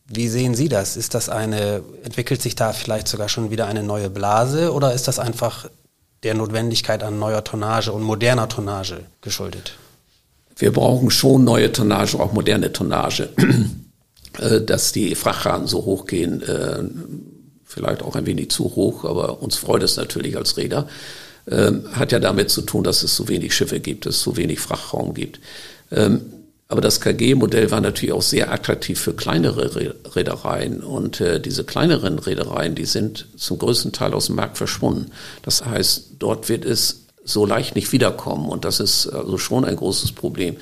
Wie 0.06 0.28
sehen 0.28 0.54
Sie 0.54 0.68
das? 0.68 0.97
Ist 0.97 1.14
das 1.14 1.28
eine, 1.28 1.83
entwickelt 2.04 2.42
sich 2.42 2.54
da 2.54 2.73
vielleicht 2.73 3.09
sogar 3.09 3.28
schon 3.28 3.50
wieder 3.50 3.66
eine 3.66 3.83
neue 3.83 4.11
Blase 4.11 4.73
oder 4.73 4.92
ist 4.92 5.09
das 5.09 5.18
einfach 5.18 5.68
der 6.23 6.35
Notwendigkeit 6.35 7.02
an 7.02 7.18
neuer 7.18 7.42
Tonnage 7.42 7.92
und 7.92 8.02
moderner 8.02 8.49
Tonnage 8.49 9.00
geschuldet? 9.21 9.73
wir 10.56 10.73
brauchen 10.73 11.11
schon 11.11 11.45
neue 11.45 11.71
Tonnage, 11.71 12.18
auch 12.18 12.33
moderne 12.33 12.73
Tonnage, 12.73 13.28
dass 14.38 14.92
die 14.92 15.14
Frachtraten 15.14 15.66
so 15.66 15.84
hoch 15.84 16.06
gehen, 16.06 16.42
äh, 16.42 16.82
vielleicht 17.64 18.02
auch 18.02 18.16
ein 18.16 18.26
wenig 18.26 18.50
zu 18.50 18.64
hoch, 18.76 19.04
aber 19.04 19.42
uns 19.42 19.56
freut 19.56 19.82
es 19.82 19.96
natürlich 19.96 20.36
als 20.36 20.56
Räder, 20.56 20.88
ähm, 21.48 21.84
hat 21.92 22.12
ja 22.12 22.18
damit 22.18 22.50
zu 22.50 22.62
tun, 22.62 22.84
dass 22.84 23.02
es 23.02 23.14
zu 23.14 23.28
wenig 23.28 23.54
Schiffe 23.54 23.80
gibt, 23.80 24.06
dass 24.06 24.16
es 24.16 24.22
zu 24.22 24.36
wenig 24.36 24.60
Frachtraum 24.60 25.14
gibt. 25.14 25.40
Ähm, 25.90 26.20
aber 26.68 26.80
das 26.80 27.00
KG-Modell 27.00 27.70
war 27.70 27.80
natürlich 27.80 28.12
auch 28.12 28.22
sehr 28.22 28.52
attraktiv 28.52 28.98
für 28.98 29.14
kleinere 29.14 29.70
Reedereien. 30.16 30.80
Und 30.82 31.20
äh, 31.20 31.40
diese 31.40 31.62
kleineren 31.62 32.18
Reedereien, 32.18 32.74
die 32.74 32.86
sind 32.86 33.28
zum 33.36 33.58
größten 33.58 33.92
Teil 33.92 34.14
aus 34.14 34.26
dem 34.26 34.34
Markt 34.34 34.58
verschwunden. 34.58 35.12
Das 35.42 35.64
heißt, 35.64 36.14
dort 36.18 36.48
wird 36.48 36.64
es 36.64 37.02
so 37.24 37.46
leicht 37.46 37.76
nicht 37.76 37.92
wiederkommen. 37.92 38.48
Und 38.48 38.64
das 38.64 38.80
ist 38.80 39.06
also 39.06 39.38
schon 39.38 39.64
ein 39.64 39.76
großes 39.76 40.12
Problem. 40.12 40.56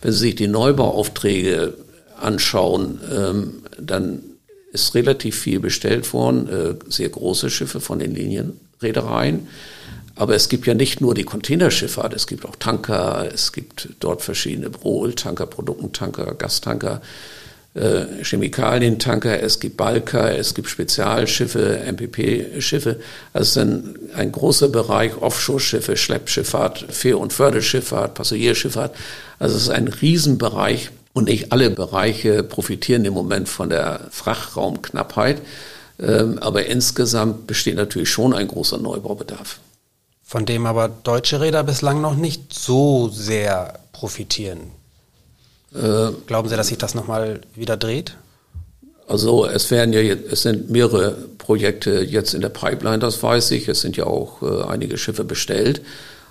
Wenn 0.00 0.12
Sie 0.12 0.18
sich 0.18 0.34
die 0.34 0.48
Neubauaufträge 0.48 1.74
anschauen, 2.20 3.00
ähm, 3.12 3.62
dann 3.78 4.22
ist 4.72 4.94
relativ 4.94 5.38
viel 5.38 5.60
bestellt 5.60 6.12
worden, 6.12 6.48
äh, 6.48 6.74
sehr 6.88 7.08
große 7.08 7.50
Schiffe 7.50 7.80
von 7.80 7.98
den 7.98 8.14
Linienreedereien. 8.14 9.48
Aber 10.14 10.34
es 10.34 10.48
gibt 10.48 10.66
ja 10.66 10.74
nicht 10.74 11.00
nur 11.00 11.14
die 11.14 11.24
Containerschifffahrt, 11.24 12.12
es 12.14 12.26
gibt 12.26 12.44
auch 12.44 12.56
Tanker, 12.56 13.26
es 13.32 13.52
gibt 13.52 13.88
dort 14.00 14.22
verschiedene 14.22 14.70
Brol-Tanker, 14.70 15.46
Produktentanker, 15.46 16.34
Gastanker 16.34 17.00
äh, 17.74 18.24
Chemikalientanker, 18.24 19.42
es 19.42 19.60
gibt 19.60 19.76
Balker, 19.76 20.36
es 20.36 20.54
gibt 20.54 20.68
Spezialschiffe, 20.68 21.80
MPP-Schiffe. 21.86 23.00
Also 23.32 23.60
ein, 23.60 23.96
ein 24.14 24.32
großer 24.32 24.68
Bereich 24.68 25.16
Offshore-Schiffe, 25.16 25.96
Schleppschifffahrt, 25.96 26.86
Fähr- 26.90 27.18
und 27.18 27.32
Förderschifffahrt, 27.32 28.14
Passagierschifffahrt. 28.14 28.96
Also 29.38 29.56
es 29.56 29.62
ist 29.62 29.70
ein 29.70 29.86
Riesenbereich 29.86 30.90
und 31.12 31.28
nicht 31.28 31.52
alle 31.52 31.70
Bereiche 31.70 32.42
profitieren 32.42 33.04
im 33.04 33.14
Moment 33.14 33.48
von 33.48 33.68
der 33.68 34.08
Frachtraumknappheit. 34.10 35.42
Ähm, 35.98 36.38
aber 36.38 36.66
insgesamt 36.66 37.46
besteht 37.46 37.76
natürlich 37.76 38.10
schon 38.10 38.32
ein 38.32 38.48
großer 38.48 38.78
Neubaubedarf. 38.78 39.60
Von 40.22 40.46
dem 40.46 40.66
aber 40.66 40.88
deutsche 40.88 41.40
Räder 41.40 41.64
bislang 41.64 42.00
noch 42.00 42.14
nicht 42.14 42.54
so 42.54 43.08
sehr 43.08 43.80
profitieren. 43.92 44.60
Äh, 45.74 46.12
Glauben 46.26 46.48
Sie, 46.48 46.56
dass 46.56 46.68
sich 46.68 46.78
das 46.78 46.94
nochmal 46.94 47.40
wieder 47.54 47.76
dreht? 47.76 48.16
Also 49.08 49.44
es 49.44 49.70
werden 49.72 49.92
ja 49.92 50.00
jetzt, 50.00 50.32
es 50.32 50.42
sind 50.42 50.70
mehrere 50.70 51.16
Projekte 51.38 52.00
jetzt 52.00 52.32
in 52.32 52.40
der 52.40 52.48
Pipeline, 52.48 53.00
das 53.00 53.20
weiß 53.20 53.50
ich. 53.50 53.68
Es 53.68 53.80
sind 53.80 53.96
ja 53.96 54.04
auch 54.04 54.40
äh, 54.42 54.62
einige 54.62 54.98
Schiffe 54.98 55.24
bestellt, 55.24 55.82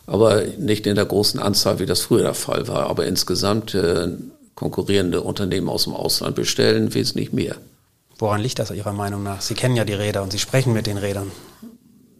aber 0.07 0.43
nicht 0.57 0.87
in 0.87 0.95
der 0.95 1.05
großen 1.05 1.41
Anzahl, 1.41 1.79
wie 1.79 1.85
das 1.85 1.99
früher 1.99 2.23
der 2.23 2.33
Fall 2.33 2.69
war. 2.69 2.89
Aber 2.89 3.05
insgesamt 3.05 3.75
äh, 3.75 4.07
konkurrierende 4.59 5.21
Unternehmen 5.21 5.69
aus 5.69 5.85
dem 5.85 5.93
Ausland 5.93 6.35
bestellen 6.35 6.93
wesentlich 6.93 7.31
mehr. 7.31 7.55
Woran 8.17 8.41
liegt 8.41 8.59
das 8.59 8.71
Ihrer 8.71 8.91
Meinung 8.91 9.23
nach? 9.23 9.41
Sie 9.41 9.53
kennen 9.53 9.77
ja 9.77 9.85
die 9.85 9.93
Räder 9.93 10.21
und 10.21 10.31
Sie 10.31 10.39
sprechen 10.39 10.73
mit 10.73 10.85
den 10.85 10.97
Rädern. 10.97 11.31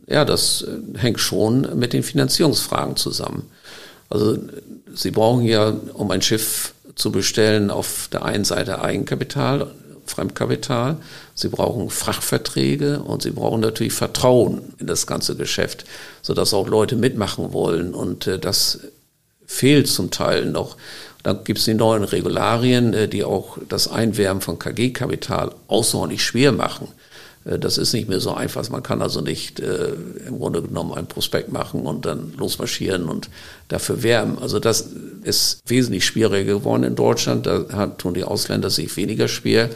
Ja, 0.07 0.23
das 0.23 0.61
äh, 0.61 0.97
hängt 0.97 1.19
schon 1.19 1.77
mit 1.77 1.91
den 1.91 2.03
Finanzierungsfragen 2.03 2.95
zusammen. 2.95 3.43
Also 4.09 4.37
Sie 4.95 5.11
brauchen 5.11 5.43
ja, 5.43 5.73
um 5.93 6.09
ein 6.11 6.21
Schiff 6.21 6.73
zu 6.95 7.11
bestellen 7.11 7.69
auf 7.69 8.09
der 8.11 8.23
einen 8.23 8.45
Seite 8.45 8.81
Eigenkapital, 8.81 9.67
Fremdkapital. 10.05 10.97
Sie 11.35 11.49
brauchen 11.49 11.89
Frachtverträge 11.89 13.01
und 13.01 13.21
sie 13.21 13.31
brauchen 13.31 13.61
natürlich 13.61 13.93
Vertrauen 13.93 14.73
in 14.79 14.87
das 14.87 15.05
ganze 15.05 15.35
Geschäft, 15.35 15.85
sodass 16.21 16.53
auch 16.53 16.67
Leute 16.67 16.95
mitmachen 16.95 17.53
wollen. 17.53 17.93
Und 17.93 18.25
äh, 18.27 18.39
das 18.39 18.79
fehlt 19.49 19.87
zum 19.87 20.11
Teil 20.11 20.45
noch. 20.45 20.77
Dann 21.23 21.43
gibt 21.43 21.59
es 21.59 21.65
die 21.65 21.73
neuen 21.73 22.03
Regularien, 22.03 22.93
äh, 22.93 23.07
die 23.07 23.23
auch 23.23 23.57
das 23.67 23.89
Einwerben 23.89 24.41
von 24.41 24.59
KG-Kapital 24.59 25.51
außerordentlich 25.67 26.23
schwer 26.23 26.51
machen. 26.51 26.87
Äh, 27.45 27.57
das 27.57 27.79
ist 27.79 27.91
nicht 27.93 28.07
mehr 28.07 28.19
so 28.19 28.33
einfach. 28.33 28.69
Man 28.69 28.83
kann 28.83 29.01
also 29.01 29.21
nicht 29.21 29.59
äh, 29.59 29.93
im 30.27 30.37
Grunde 30.37 30.61
genommen 30.61 30.93
einen 30.93 31.07
Prospekt 31.07 31.51
machen 31.51 31.81
und 31.81 32.05
dann 32.05 32.33
losmarschieren 32.37 33.09
und 33.09 33.29
dafür 33.69 34.03
werben. 34.03 34.37
Also 34.39 34.59
das 34.59 34.89
ist 35.23 35.61
wesentlich 35.65 36.05
schwieriger 36.05 36.53
geworden 36.59 36.83
in 36.83 36.95
Deutschland. 36.95 37.47
Da 37.47 37.87
tun 37.87 38.13
die 38.13 38.23
Ausländer 38.23 38.69
sich 38.69 38.95
weniger 38.95 39.27
schwer. 39.27 39.71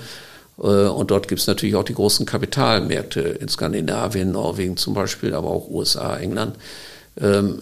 Äh, 0.59 0.61
und 0.61 1.09
dort 1.09 1.27
gibt 1.27 1.41
es 1.41 1.47
natürlich 1.47 1.75
auch 1.75 1.83
die 1.83 1.95
großen 1.95 2.27
Kapitalmärkte 2.27 3.21
in 3.21 3.49
Skandinavien, 3.49 4.31
Norwegen 4.31 4.77
zum 4.77 4.93
Beispiel, 4.93 5.33
aber 5.33 5.49
auch 5.49 5.67
USA, 5.67 6.15
England. 6.15 6.57
Ähm, 7.19 7.59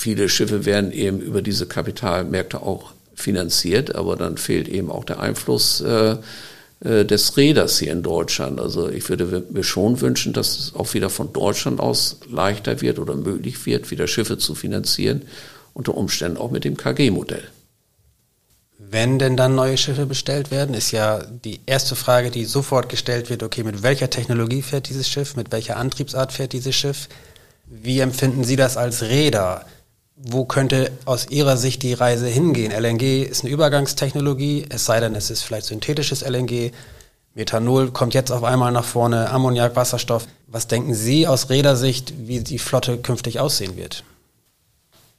viele 0.00 0.28
Schiffe 0.28 0.64
werden 0.64 0.92
eben 0.92 1.20
über 1.20 1.42
diese 1.42 1.66
Kapitalmärkte 1.66 2.62
auch 2.62 2.92
finanziert, 3.14 3.94
aber 3.94 4.16
dann 4.16 4.38
fehlt 4.38 4.66
eben 4.68 4.90
auch 4.90 5.04
der 5.04 5.20
Einfluss 5.20 5.82
äh, 5.82 6.16
äh, 6.82 7.04
des 7.04 7.36
Räders 7.36 7.78
hier 7.78 7.92
in 7.92 8.02
Deutschland. 8.02 8.58
Also 8.60 8.88
ich 8.88 9.08
würde 9.10 9.44
mir 9.50 9.62
schon 9.62 10.00
wünschen, 10.00 10.32
dass 10.32 10.58
es 10.58 10.74
auch 10.74 10.94
wieder 10.94 11.10
von 11.10 11.32
Deutschland 11.34 11.80
aus 11.80 12.20
leichter 12.30 12.80
wird 12.80 12.98
oder 12.98 13.14
möglich 13.14 13.66
wird, 13.66 13.90
wieder 13.90 14.06
Schiffe 14.06 14.38
zu 14.38 14.54
finanzieren, 14.54 15.22
unter 15.74 15.94
Umständen 15.94 16.38
auch 16.38 16.50
mit 16.50 16.64
dem 16.64 16.78
KG-Modell. 16.78 17.44
Wenn 18.78 19.18
denn 19.18 19.36
dann 19.36 19.54
neue 19.54 19.76
Schiffe 19.76 20.06
bestellt 20.06 20.50
werden, 20.50 20.74
ist 20.74 20.90
ja 20.90 21.22
die 21.44 21.60
erste 21.66 21.94
Frage, 21.94 22.30
die 22.30 22.46
sofort 22.46 22.88
gestellt 22.88 23.28
wird, 23.28 23.42
okay, 23.42 23.62
mit 23.62 23.82
welcher 23.82 24.08
Technologie 24.08 24.62
fährt 24.62 24.88
dieses 24.88 25.08
Schiff, 25.08 25.36
mit 25.36 25.52
welcher 25.52 25.76
Antriebsart 25.76 26.32
fährt 26.32 26.54
dieses 26.54 26.74
Schiff? 26.74 27.08
Wie 27.66 28.00
empfinden 28.00 28.42
Sie 28.42 28.56
das 28.56 28.76
als 28.76 29.02
Räder? 29.02 29.64
Wo 30.22 30.44
könnte 30.44 30.90
aus 31.06 31.28
Ihrer 31.30 31.56
Sicht 31.56 31.82
die 31.82 31.94
Reise 31.94 32.26
hingehen? 32.26 32.72
LNG 32.72 33.22
ist 33.22 33.42
eine 33.42 33.52
Übergangstechnologie, 33.52 34.66
es 34.68 34.84
sei 34.84 35.00
denn, 35.00 35.14
es 35.14 35.30
ist 35.30 35.42
vielleicht 35.42 35.66
synthetisches 35.66 36.22
LNG. 36.22 36.72
Methanol 37.34 37.90
kommt 37.90 38.12
jetzt 38.12 38.30
auf 38.30 38.44
einmal 38.44 38.72
nach 38.72 38.84
vorne, 38.84 39.30
Ammoniak, 39.30 39.76
Wasserstoff. 39.76 40.26
Was 40.46 40.66
denken 40.66 40.94
Sie 40.94 41.26
aus 41.26 41.48
Rädersicht, 41.48 42.12
wie 42.26 42.40
die 42.40 42.58
Flotte 42.58 42.98
künftig 42.98 43.40
aussehen 43.40 43.76
wird? 43.76 44.04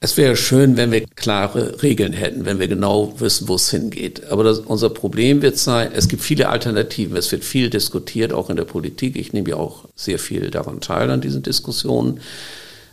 Es 0.04 0.18
wäre 0.18 0.36
schön, 0.36 0.78
wenn 0.78 0.92
wir 0.92 1.06
klare 1.16 1.82
Regeln 1.84 2.12
hätten, 2.12 2.46
wenn 2.46 2.60
wir 2.60 2.68
genau 2.68 3.14
wissen, 3.20 3.48
wo 3.48 3.56
es 3.56 3.70
hingeht. 3.70 4.32
Aber 4.32 4.44
das, 4.44 4.60
unser 4.60 4.90
Problem 4.90 5.42
wird 5.42 5.58
sein, 5.58 5.92
es 5.94 6.08
gibt 6.08 6.24
viele 6.24 6.50
Alternativen. 6.50 7.16
Es 7.16 7.32
wird 7.32 7.44
viel 7.44 7.70
diskutiert, 7.70 8.34
auch 8.34 8.50
in 8.50 8.56
der 8.56 8.66
Politik. 8.66 9.16
Ich 9.16 9.32
nehme 9.32 9.50
ja 9.50 9.56
auch 9.58 9.86
sehr 9.96 10.18
viel 10.18 10.50
daran 10.50 10.82
teil, 10.82 11.10
an 11.12 11.22
diesen 11.22 11.44
Diskussionen. 11.44 12.20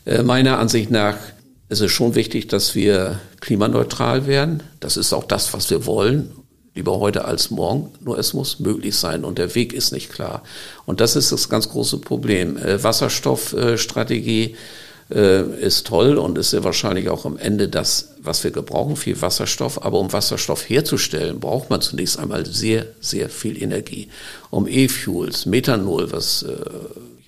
Äh, 0.04 0.22
meiner 0.22 0.58
Ansicht 0.58 0.90
nach 0.90 1.16
ist 1.68 1.80
es 1.80 1.92
schon 1.92 2.14
wichtig, 2.14 2.48
dass 2.48 2.74
wir 2.74 3.20
klimaneutral 3.40 4.26
werden. 4.26 4.62
Das 4.80 4.96
ist 4.96 5.12
auch 5.12 5.24
das, 5.24 5.52
was 5.52 5.70
wir 5.70 5.86
wollen. 5.86 6.32
Lieber 6.74 6.98
heute 6.98 7.24
als 7.24 7.50
morgen. 7.50 7.90
Nur 8.00 8.18
es 8.18 8.32
muss 8.32 8.60
möglich 8.60 8.96
sein 8.96 9.24
und 9.24 9.38
der 9.38 9.54
Weg 9.54 9.72
ist 9.72 9.92
nicht 9.92 10.10
klar. 10.10 10.42
Und 10.86 11.00
das 11.00 11.16
ist 11.16 11.32
das 11.32 11.48
ganz 11.48 11.68
große 11.68 11.98
Problem. 11.98 12.56
Äh, 12.56 12.82
Wasserstoffstrategie 12.82 14.56
äh, 15.10 15.42
ist 15.60 15.86
toll 15.86 16.16
und 16.16 16.38
ist 16.38 16.50
sehr 16.50 16.64
wahrscheinlich 16.64 17.08
auch 17.08 17.24
am 17.24 17.36
Ende 17.36 17.68
das, 17.68 18.14
was 18.22 18.44
wir 18.44 18.50
gebrauchen, 18.50 18.96
viel 18.96 19.20
Wasserstoff. 19.20 19.84
Aber 19.84 19.98
um 19.98 20.12
Wasserstoff 20.12 20.68
herzustellen, 20.68 21.40
braucht 21.40 21.68
man 21.68 21.80
zunächst 21.80 22.18
einmal 22.18 22.46
sehr, 22.46 22.86
sehr 23.00 23.28
viel 23.28 23.60
Energie. 23.62 24.08
Um 24.50 24.66
E-Fuels, 24.68 25.46
Methanol, 25.46 26.12
was 26.12 26.44
äh, 26.44 26.54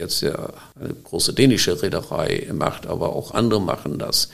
jetzt 0.00 0.22
ja 0.22 0.52
eine 0.80 0.94
große 1.04 1.32
dänische 1.34 1.80
Reederei 1.82 2.48
macht, 2.52 2.86
aber 2.86 3.14
auch 3.14 3.32
andere 3.32 3.60
machen 3.60 3.98
das, 3.98 4.30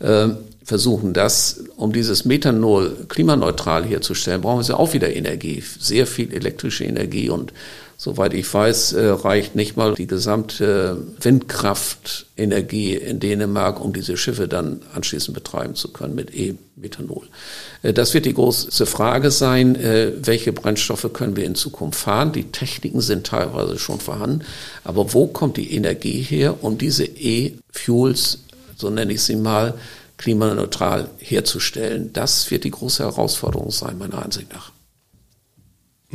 äh, 0.00 0.28
versuchen 0.64 1.12
das, 1.12 1.64
um 1.76 1.92
dieses 1.92 2.24
Methanol 2.24 3.06
klimaneutral 3.08 3.84
herzustellen, 3.84 4.40
brauchen 4.40 4.62
sie 4.62 4.76
auch 4.76 4.94
wieder 4.94 5.14
Energie, 5.14 5.62
sehr 5.78 6.06
viel 6.06 6.32
elektrische 6.32 6.84
Energie 6.84 7.28
und 7.28 7.52
Soweit 7.96 8.34
ich 8.34 8.52
weiß, 8.52 8.92
äh, 8.94 9.06
reicht 9.06 9.54
nicht 9.54 9.76
mal 9.76 9.94
die 9.94 10.06
gesamte 10.06 10.98
Windkraftenergie 11.20 12.94
in 12.94 13.20
Dänemark, 13.20 13.80
um 13.80 13.92
diese 13.92 14.16
Schiffe 14.16 14.48
dann 14.48 14.82
anschließend 14.94 15.34
betreiben 15.34 15.74
zu 15.74 15.92
können 15.92 16.14
mit 16.14 16.34
E-Methanol. 16.34 17.28
Äh, 17.82 17.92
das 17.92 18.12
wird 18.12 18.26
die 18.26 18.34
große 18.34 18.86
Frage 18.86 19.30
sein, 19.30 19.76
äh, 19.76 20.12
welche 20.20 20.52
Brennstoffe 20.52 21.08
können 21.12 21.36
wir 21.36 21.44
in 21.44 21.54
Zukunft 21.54 22.00
fahren. 22.00 22.32
Die 22.32 22.50
Techniken 22.50 23.00
sind 23.00 23.26
teilweise 23.26 23.78
schon 23.78 24.00
vorhanden, 24.00 24.44
aber 24.82 25.14
wo 25.14 25.26
kommt 25.26 25.56
die 25.56 25.74
Energie 25.74 26.20
her, 26.20 26.62
um 26.62 26.76
diese 26.76 27.04
E-Fuels, 27.04 28.40
so 28.76 28.90
nenne 28.90 29.12
ich 29.12 29.22
sie 29.22 29.36
mal, 29.36 29.74
klimaneutral 30.18 31.08
herzustellen? 31.18 32.12
Das 32.12 32.50
wird 32.50 32.64
die 32.64 32.70
große 32.70 33.04
Herausforderung 33.04 33.70
sein, 33.70 33.98
meiner 33.98 34.22
Ansicht 34.22 34.52
nach. 34.52 34.73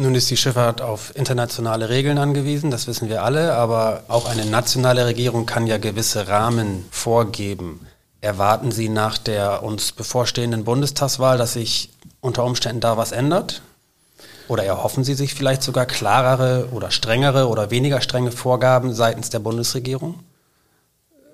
Nun 0.01 0.15
ist 0.15 0.29
die 0.29 0.37
Schifffahrt 0.37 0.81
auf 0.81 1.13
internationale 1.17 1.89
Regeln 1.89 2.19
angewiesen, 2.19 2.71
das 2.71 2.87
wissen 2.87 3.09
wir 3.09 3.21
alle, 3.21 3.55
aber 3.55 4.03
auch 4.07 4.29
eine 4.29 4.45
nationale 4.45 5.05
Regierung 5.05 5.45
kann 5.45 5.67
ja 5.67 5.77
gewisse 5.77 6.29
Rahmen 6.29 6.85
vorgeben. 6.89 7.85
Erwarten 8.21 8.71
Sie 8.71 8.87
nach 8.87 9.17
der 9.17 9.61
uns 9.61 9.91
bevorstehenden 9.91 10.63
Bundestagswahl, 10.63 11.37
dass 11.37 11.51
sich 11.51 11.89
unter 12.21 12.45
Umständen 12.45 12.79
da 12.79 12.95
was 12.95 13.11
ändert? 13.11 13.61
Oder 14.47 14.63
erhoffen 14.63 15.03
Sie 15.03 15.15
sich 15.15 15.33
vielleicht 15.33 15.63
sogar 15.63 15.85
klarere 15.85 16.69
oder 16.71 16.91
strengere 16.91 17.49
oder 17.49 17.69
weniger 17.69 17.99
strenge 17.99 18.31
Vorgaben 18.31 18.93
seitens 18.93 19.29
der 19.31 19.39
Bundesregierung? 19.39 20.19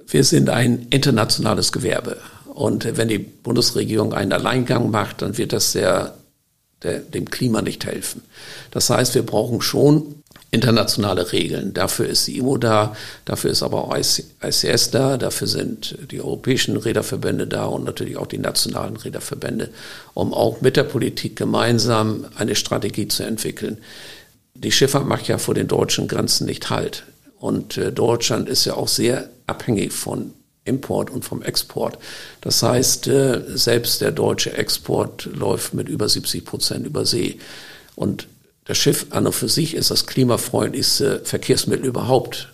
Wir 0.07 0.24
sind 0.24 0.50
ein 0.50 0.88
internationales 0.89 1.72
Gewerbe. 1.72 2.17
Und 2.51 2.98
wenn 2.98 3.10
die 3.10 3.19
Bundesregierung 3.19 4.15
einen 4.15 4.34
Alleingang 4.34 4.89
macht, 4.89 5.22
dann 5.22 5.38
wird 5.38 5.53
das 5.53 5.72
sehr 5.72 6.15
der, 6.86 7.00
dem 7.00 7.30
Klima 7.30 7.62
nicht 7.62 7.86
helfen. 7.86 8.22
Das 8.72 8.89
heißt, 8.89 9.15
wir 9.15 9.24
brauchen 9.24 9.62
schon 9.62 10.15
internationale 10.51 11.34
Regeln. 11.34 11.74
Dafür 11.74 12.08
ist 12.08 12.27
die 12.27 12.38
IMO 12.38 12.58
da, 12.58 12.96
dafür 13.25 13.51
ist 13.51 13.62
aber 13.62 13.84
auch 13.84 13.96
ICS 13.98 14.92
da, 14.92 15.18
dafür 15.18 15.48
sind 15.48 15.98
die 16.12 16.22
europäischen 16.22 16.77
Räderverbände 16.77 17.46
da 17.46 17.65
und 17.65 17.84
natürlich 17.84 18.18
auch 18.18 18.27
die 18.27 18.38
nationalen 18.38 18.96
Räderverbände, 18.96 19.70
um 20.13 20.34
auch 20.34 20.62
mit 20.62 20.77
der 20.77 20.84
Politik 20.84 21.36
gemeinsam 21.36 22.25
eine 22.36 22.56
Strategie 22.56 23.10
zu 23.10 23.24
entwickeln. 23.24 23.80
Die 24.54 24.72
Schifffahrt 24.72 25.06
macht 25.06 25.27
ja 25.27 25.38
vor 25.38 25.54
den 25.54 25.68
deutschen 25.68 26.08
Grenzen 26.08 26.46
nicht 26.46 26.70
Halt. 26.70 27.04
Und 27.38 27.77
äh, 27.77 27.92
Deutschland 27.92 28.48
ist 28.48 28.63
ja 28.65 28.75
auch 28.75 28.88
sehr 28.88 29.30
abhängig 29.48 29.92
von 29.92 30.32
Import 30.65 31.10
und 31.10 31.24
vom 31.24 31.41
Export. 31.41 31.98
Das 32.41 32.62
heißt, 32.62 33.07
äh, 33.07 33.43
selbst 33.48 34.01
der 34.01 34.12
deutsche 34.12 34.53
Export 34.53 35.29
läuft 35.34 35.74
mit 35.74 35.88
über 35.88 36.10
70 36.10 36.43
Prozent 36.43 36.86
über 36.86 37.05
See. 37.05 37.39
Und 37.95 38.27
das 38.65 38.77
Schiff 38.77 39.07
an 39.12 39.27
und 39.27 39.34
für 39.34 39.48
sich 39.48 39.75
ist 39.75 39.91
das 39.91 40.07
klimafreundlichste 40.07 41.21
Verkehrsmittel 41.23 41.86
überhaupt. 41.86 42.49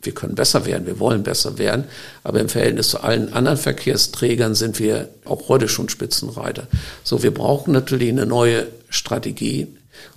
Wir 0.00 0.14
können 0.14 0.34
besser 0.34 0.64
werden, 0.66 0.86
wir 0.86 1.00
wollen 1.00 1.22
besser 1.22 1.58
werden, 1.58 1.84
aber 2.22 2.38
im 2.40 2.48
Verhältnis 2.48 2.88
zu 2.88 3.00
allen 3.00 3.32
anderen 3.32 3.58
Verkehrsträgern 3.58 4.54
sind 4.54 4.78
wir 4.78 5.08
auch 5.24 5.48
heute 5.48 5.66
schon 5.68 5.88
Spitzenreiter. 5.88 6.68
So, 7.02 7.22
wir 7.22 7.32
brauchen 7.32 7.72
natürlich 7.72 8.10
eine 8.10 8.26
neue 8.26 8.66
Strategie. 8.90 9.66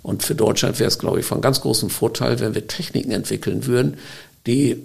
Und 0.03 0.23
für 0.23 0.35
Deutschland 0.35 0.79
wäre 0.79 0.89
es, 0.89 0.99
glaube 0.99 1.21
ich, 1.21 1.25
von 1.25 1.41
ganz 1.41 1.61
großem 1.61 1.89
Vorteil, 1.89 2.39
wenn 2.39 2.53
wir 2.53 2.67
Techniken 2.67 3.11
entwickeln 3.11 3.65
würden, 3.65 3.97
die 4.45 4.83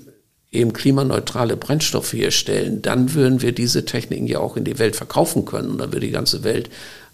eben 0.53 0.75
klimaneutrale 0.75 1.57
Brennstoffe 1.57 2.13
herstellen, 2.13 2.83
dann 2.83 3.15
würden 3.15 3.41
wir 3.41 3.53
diese 3.53 3.87
Techniken 3.87 4.27
ja 4.27 4.39
auch 4.39 4.57
in 4.57 4.65
die 4.65 4.79
Welt 4.79 4.95
verkaufen 4.95 5.47
können 5.47 5.71
und 5.71 5.79
dann 5.79 5.93
würde 5.93 6.07
die 6.07 6.13
ganze 6.13 6.45
Welt 6.45 6.71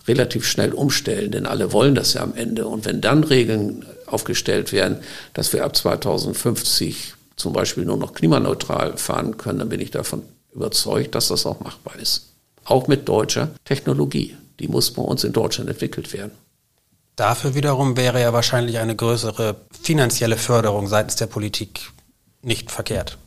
relativ 0.09 0.47
schnell 0.47 0.73
umstellen, 0.73 1.31
denn 1.31 1.47
alle 1.47 1.73
wollen 1.73 1.95
das 1.95 2.15
ja 2.15 2.23
am 2.23 2.35
Ende. 2.35 2.67
Und 2.67 2.85
wenn 2.85 3.01
dann 3.01 3.25
Regeln 3.25 3.87
aufgestellt 4.07 4.73
werden, 4.73 4.99
dass 5.35 5.53
wir 5.53 5.65
ab 5.65 5.77
2050 5.77 7.15
zum 7.37 7.53
Beispiel 7.53 7.85
nur 7.85 7.97
noch 7.97 8.15
klimaneutral 8.15 8.97
fahren 8.97 9.37
können, 9.37 9.61
dann 9.61 9.69
bin 9.69 9.81
ich 9.81 9.93
davon 9.93 10.23
überzeugt, 10.53 11.15
dass 11.15 11.29
das 11.29 11.47
auch 11.47 11.61
machbar 11.61 11.97
ist. 12.01 12.33
Auch 12.65 12.89
mit 12.89 13.09
deutscher 13.09 13.51
Technologie. 13.65 14.37
Die 14.59 14.67
muss 14.67 14.91
bei 14.91 15.03
uns 15.03 15.23
in 15.23 15.33
Deutschland 15.33 15.71
entwickelt 15.71 16.13
werden. 16.13 16.33
Dafür 17.15 17.55
wiederum 17.55 17.97
wäre 17.97 18.21
ja 18.21 18.33
wahrscheinlich 18.33 18.79
eine 18.79 18.97
größere 18.97 19.57
finanzielle 19.83 20.37
Förderung 20.37 20.89
seitens 20.89 21.17
der 21.17 21.27
Politik 21.27 21.91
nicht 22.43 22.71
verkehrt 22.71 23.19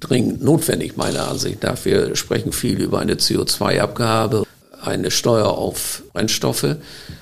dringend 0.00 0.42
notwendig, 0.42 0.96
meiner 0.96 1.28
Ansicht 1.28 1.62
nach. 1.62 1.84
Wir 1.84 2.16
sprechen 2.16 2.52
viel 2.52 2.80
über 2.80 2.98
eine 2.98 3.14
CO2-Abgabe, 3.14 4.44
eine 4.80 5.10
Steuer 5.10 5.48
auf 5.48 6.02
Brennstoffe. 6.12 6.76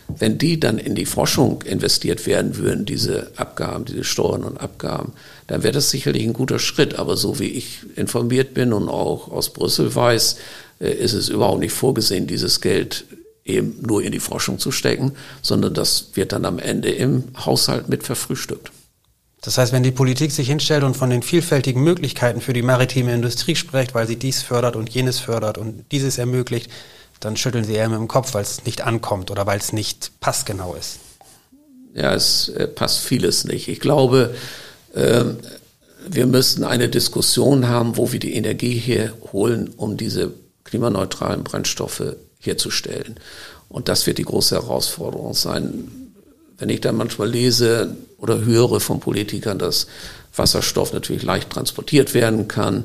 Wenn 0.09 0.39
die 0.39 0.59
dann 0.59 0.79
in 0.79 0.95
die 0.95 1.07
Forschung 1.07 1.63
investiert 1.63 2.27
werden 2.27 2.57
würden, 2.57 2.85
diese 2.85 3.31
Abgaben, 3.37 3.85
diese 3.85 4.05
Steuern 4.05 4.45
und 4.45 4.59
Abgaben, 4.59 5.13
dann 5.47 5.63
wäre 5.63 5.75
das 5.75 5.91
sicherlich 5.91 6.25
ein 6.25 6.33
guter 6.33 6.59
Schritt. 6.59 6.99
Aber 6.99 7.17
so 7.17 7.39
wie 7.39 7.49
ich 7.49 7.81
informiert 7.97 8.55
bin 8.55 8.73
und 8.73 8.89
auch 8.89 9.31
aus 9.31 9.53
Brüssel 9.53 9.95
weiß, 9.95 10.37
äh, 10.81 10.91
ist 10.91 11.13
es 11.13 11.29
überhaupt 11.29 11.61
nicht 11.61 11.73
vorgesehen, 11.73 12.27
dieses 12.27 12.61
Geld 12.61 13.05
eben 13.45 13.77
nur 13.83 14.03
in 14.03 14.13
die 14.13 14.21
Forschung 14.21 14.59
zu 14.59 14.71
stecken, 14.73 15.13
sondern 15.43 15.75
das 15.75 16.11
wird 16.15 16.33
dann 16.33 16.45
am 16.45 16.59
Ende 16.59 16.91
im 16.91 17.25
Haushalt 17.45 17.89
mit 17.89 18.03
verfrühstückt. 18.03 18.71
Das 19.43 19.57
heißt, 19.57 19.73
wenn 19.73 19.83
die 19.83 19.91
Politik 19.91 20.33
sich 20.33 20.49
hinstellt 20.49 20.85
und 20.85 20.97
von 20.97 21.09
den 21.09 21.23
vielfältigen 21.23 21.83
Möglichkeiten 21.83 22.41
für 22.41 22.53
die 22.53 22.63
maritime 22.63 23.15
Industrie 23.15 23.57
spricht, 23.57 23.95
weil 23.95 24.07
sie 24.07 24.17
dies 24.17 24.43
fördert 24.43 24.77
und 24.77 24.91
jenes 24.91 25.19
fördert 25.19 25.57
und 25.57 25.85
dieses 25.93 26.19
ermöglicht, 26.19 26.71
dann 27.21 27.37
schütteln 27.37 27.65
sie 27.65 27.75
eher 27.75 27.89
mit 27.89 27.99
dem 27.99 28.09
Kopf, 28.09 28.35
weil 28.35 28.43
es 28.43 28.65
nicht 28.65 28.83
ankommt 28.83 29.31
oder 29.31 29.47
weil 29.47 29.59
es 29.59 29.73
nicht 29.73 30.13
passgenau 30.21 30.75
ist. 30.75 30.99
Ja, 31.95 32.15
es 32.15 32.49
äh, 32.51 32.67
passt 32.67 33.01
vieles 33.01 33.45
nicht. 33.45 33.69
Ich 33.69 33.81
glaube, 33.81 34.35
ähm, 34.95 35.39
wir 36.09 36.27
müssen 36.27 36.65
eine 36.65 36.89
Diskussion 36.89 37.69
haben, 37.69 37.97
wo 37.97 38.13
wir 38.13 38.21
die 38.21 38.35
Energie 38.35 38.77
herholen, 38.77 39.71
um 39.77 39.97
diese 39.97 40.33
klimaneutralen 40.65 41.45
Brennstoffe 41.45 42.17
herzustellen. 42.39 43.17
Und 43.69 43.89
das 43.89 44.07
wird 44.07 44.19
die 44.19 44.25
große 44.25 44.55
Herausforderung 44.55 45.35
sein. 45.35 46.13
Wenn 46.59 46.69
ich 46.69 46.81
dann 46.81 46.97
manchmal 46.97 47.29
lese 47.29 47.97
oder 48.21 48.45
höre 48.45 48.81
von 48.81 49.01
Politikern, 49.01 49.59
dass 49.59 49.87
Wasserstoff 50.35 50.93
natürlich 50.93 51.23
leicht 51.23 51.51
transportiert 51.51 52.15
werden 52.15 52.49
kann 52.49 52.85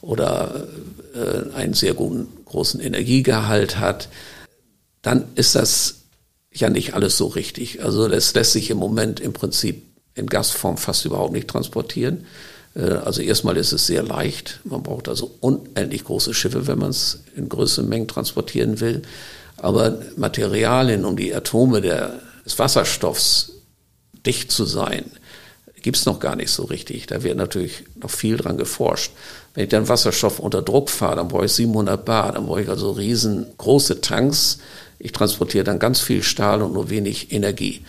oder 0.00 0.66
äh, 1.14 1.54
einen 1.54 1.74
sehr 1.74 1.94
guten, 1.94 2.28
großen 2.44 2.80
Energiegehalt 2.80 3.78
hat, 3.78 4.08
dann 5.00 5.24
ist 5.34 5.54
das 5.54 6.02
ja 6.52 6.68
nicht 6.68 6.94
alles 6.94 7.16
so 7.16 7.26
richtig. 7.26 7.82
Also 7.82 8.08
das 8.08 8.34
lässt 8.34 8.52
sich 8.52 8.70
im 8.70 8.78
Moment 8.78 9.20
im 9.20 9.32
Prinzip 9.32 9.82
in 10.14 10.26
Gasform 10.26 10.76
fast 10.76 11.04
überhaupt 11.04 11.32
nicht 11.32 11.48
transportieren. 11.48 12.26
Äh, 12.74 12.90
also 12.90 13.22
erstmal 13.22 13.56
ist 13.56 13.72
es 13.72 13.86
sehr 13.86 14.02
leicht. 14.02 14.60
Man 14.64 14.82
braucht 14.82 15.08
also 15.08 15.34
unendlich 15.40 16.04
große 16.04 16.34
Schiffe, 16.34 16.66
wenn 16.66 16.78
man 16.78 16.90
es 16.90 17.20
in 17.36 17.48
größeren 17.48 17.88
Mengen 17.88 18.08
transportieren 18.08 18.80
will. 18.80 19.02
Aber 19.56 19.98
Materialien, 20.16 21.04
um 21.04 21.16
die 21.16 21.34
Atome 21.34 21.80
der 21.80 22.20
des 22.44 22.58
Wasserstoffs 22.58 23.51
dicht 24.26 24.50
zu 24.50 24.64
sein, 24.64 25.10
gibt 25.82 25.96
es 25.96 26.06
noch 26.06 26.20
gar 26.20 26.36
nicht 26.36 26.50
so 26.50 26.64
richtig. 26.64 27.06
Da 27.06 27.22
wird 27.22 27.36
natürlich 27.36 27.84
noch 28.00 28.10
viel 28.10 28.36
dran 28.36 28.56
geforscht. 28.56 29.12
Wenn 29.54 29.64
ich 29.64 29.70
dann 29.70 29.88
Wasserstoff 29.88 30.38
unter 30.38 30.62
Druck 30.62 30.90
fahre, 30.90 31.16
dann 31.16 31.28
brauche 31.28 31.46
ich 31.46 31.52
700 31.52 32.04
Bar, 32.04 32.32
dann 32.32 32.46
brauche 32.46 32.62
ich 32.62 32.68
also 32.68 32.92
riesengroße 32.92 34.00
Tanks. 34.00 34.58
Ich 34.98 35.12
transportiere 35.12 35.64
dann 35.64 35.78
ganz 35.78 36.00
viel 36.00 36.22
Stahl 36.22 36.62
und 36.62 36.72
nur 36.72 36.88
wenig 36.88 37.32
Energie. 37.32 37.82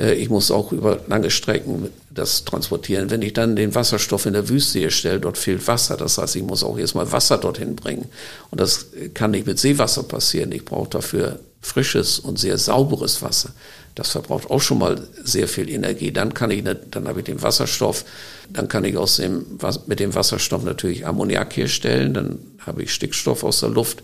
Äh, 0.00 0.14
ich 0.14 0.30
muss 0.30 0.50
auch 0.50 0.72
über 0.72 1.00
lange 1.06 1.30
Strecken 1.30 1.90
das 2.10 2.44
transportieren. 2.44 3.10
Wenn 3.10 3.22
ich 3.22 3.34
dann 3.34 3.54
den 3.54 3.74
Wasserstoff 3.74 4.26
in 4.26 4.32
der 4.32 4.48
Wüste 4.48 4.80
herstelle, 4.80 5.20
dort 5.20 5.38
fehlt 5.38 5.66
Wasser. 5.66 5.96
Das 5.96 6.18
heißt, 6.18 6.36
ich 6.36 6.42
muss 6.42 6.64
auch 6.64 6.78
erstmal 6.78 7.12
Wasser 7.12 7.38
dorthin 7.38 7.76
bringen. 7.76 8.06
Und 8.50 8.60
das 8.60 8.86
kann 9.14 9.32
nicht 9.32 9.46
mit 9.46 9.58
Seewasser 9.58 10.02
passieren. 10.02 10.52
Ich 10.52 10.64
brauche 10.64 10.90
dafür 10.90 11.38
frisches 11.60 12.18
und 12.18 12.38
sehr 12.38 12.56
sauberes 12.56 13.20
Wasser. 13.22 13.50
Das 13.94 14.12
verbraucht 14.12 14.50
auch 14.50 14.62
schon 14.62 14.78
mal 14.78 15.06
sehr 15.22 15.46
viel 15.46 15.68
Energie. 15.68 16.10
Dann 16.10 16.32
kann 16.32 16.50
ich, 16.50 16.64
dann 16.64 17.06
habe 17.06 17.20
ich 17.20 17.26
den 17.26 17.42
Wasserstoff, 17.42 18.04
dann 18.48 18.68
kann 18.68 18.84
ich 18.84 18.96
aus 18.96 19.16
dem, 19.16 19.58
mit 19.86 20.00
dem 20.00 20.14
Wasserstoff 20.14 20.64
natürlich 20.64 21.06
Ammoniak 21.06 21.56
herstellen, 21.56 22.14
dann 22.14 22.38
habe 22.64 22.84
ich 22.84 22.94
Stickstoff 22.94 23.44
aus 23.44 23.60
der 23.60 23.68
Luft. 23.68 24.02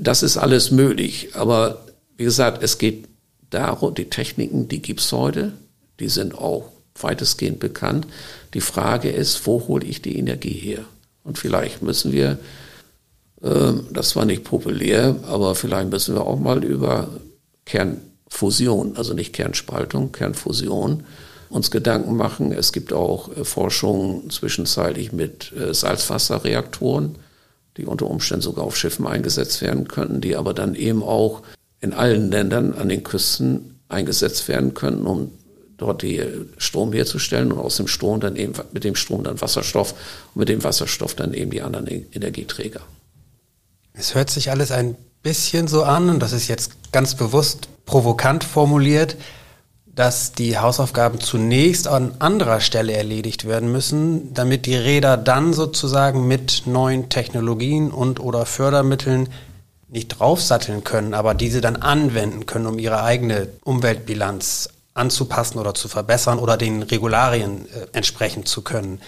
Das 0.00 0.22
ist 0.22 0.36
alles 0.36 0.70
möglich. 0.70 1.30
Aber 1.34 1.84
wie 2.16 2.24
gesagt, 2.24 2.62
es 2.62 2.78
geht 2.78 3.08
darum, 3.50 3.94
die 3.94 4.10
Techniken, 4.10 4.68
die 4.68 4.82
gibt's 4.82 5.12
heute, 5.12 5.52
die 6.00 6.08
sind 6.08 6.36
auch 6.36 6.70
weitestgehend 7.00 7.58
bekannt. 7.60 8.06
Die 8.54 8.60
Frage 8.60 9.10
ist, 9.10 9.46
wo 9.46 9.66
hole 9.68 9.86
ich 9.86 10.02
die 10.02 10.18
Energie 10.18 10.50
her? 10.50 10.84
Und 11.24 11.38
vielleicht 11.38 11.82
müssen 11.82 12.12
wir, 12.12 12.38
äh, 13.42 13.72
das 13.92 14.16
war 14.16 14.24
nicht 14.24 14.44
populär, 14.44 15.16
aber 15.26 15.54
vielleicht 15.54 15.90
müssen 15.90 16.14
wir 16.14 16.26
auch 16.26 16.38
mal 16.38 16.64
über 16.64 17.08
Kernfusion, 17.64 18.96
also 18.96 19.12
nicht 19.12 19.32
Kernspaltung, 19.32 20.12
Kernfusion, 20.12 21.04
uns 21.48 21.70
Gedanken 21.70 22.16
machen. 22.16 22.52
Es 22.52 22.72
gibt 22.72 22.92
auch 22.92 23.36
äh, 23.36 23.44
Forschung 23.44 24.30
zwischenzeitlich 24.30 25.12
mit 25.12 25.52
äh, 25.52 25.74
Salzwasserreaktoren, 25.74 27.16
die 27.76 27.86
unter 27.86 28.06
Umständen 28.06 28.42
sogar 28.42 28.64
auf 28.64 28.76
Schiffen 28.76 29.06
eingesetzt 29.06 29.60
werden 29.62 29.88
könnten, 29.88 30.20
die 30.20 30.36
aber 30.36 30.54
dann 30.54 30.74
eben 30.74 31.02
auch 31.02 31.42
in 31.80 31.92
allen 31.92 32.30
Ländern 32.30 32.74
an 32.74 32.88
den 32.88 33.02
Küsten 33.02 33.80
eingesetzt 33.88 34.48
werden 34.48 34.74
könnten, 34.74 35.06
um 35.06 35.30
dort 35.76 36.02
die 36.02 36.22
Strom 36.58 36.92
herzustellen 36.92 37.52
und 37.52 37.58
aus 37.58 37.76
dem 37.76 37.88
Strom 37.88 38.20
dann 38.20 38.36
eben 38.36 38.54
mit 38.72 38.84
dem 38.84 38.94
Strom 38.94 39.24
dann 39.24 39.40
Wasserstoff 39.40 39.92
und 40.34 40.40
mit 40.40 40.48
dem 40.48 40.64
Wasserstoff 40.64 41.14
dann 41.14 41.34
eben 41.34 41.50
die 41.50 41.62
anderen 41.62 41.86
Energieträger. 42.12 42.80
Es 43.92 44.14
hört 44.14 44.30
sich 44.30 44.50
alles 44.50 44.70
ein 44.72 44.96
bisschen 45.22 45.68
so 45.68 45.82
an, 45.82 46.08
und 46.08 46.20
das 46.20 46.32
ist 46.32 46.48
jetzt 46.48 46.92
ganz 46.92 47.14
bewusst 47.14 47.68
provokant 47.84 48.44
formuliert, 48.44 49.16
dass 49.86 50.32
die 50.32 50.58
Hausaufgaben 50.58 51.20
zunächst 51.20 51.88
an 51.88 52.16
anderer 52.18 52.60
Stelle 52.60 52.92
erledigt 52.92 53.46
werden 53.46 53.72
müssen, 53.72 54.34
damit 54.34 54.66
die 54.66 54.76
Räder 54.76 55.16
dann 55.16 55.54
sozusagen 55.54 56.28
mit 56.28 56.64
neuen 56.66 57.08
Technologien 57.08 57.90
und 57.90 58.20
oder 58.20 58.44
Fördermitteln 58.44 59.30
nicht 59.88 60.08
draufsatteln 60.08 60.84
können, 60.84 61.14
aber 61.14 61.34
diese 61.34 61.60
dann 61.60 61.76
anwenden 61.76 62.46
können, 62.46 62.66
um 62.66 62.78
ihre 62.78 63.02
eigene 63.02 63.48
Umweltbilanz 63.64 64.70
anzupassen 64.94 65.58
oder 65.58 65.74
zu 65.74 65.88
verbessern 65.88 66.38
oder 66.38 66.56
den 66.56 66.82
Regularien 66.82 67.66
äh, 67.66 67.86
entsprechen 67.96 68.46
zu 68.46 68.62
können. 68.62 69.00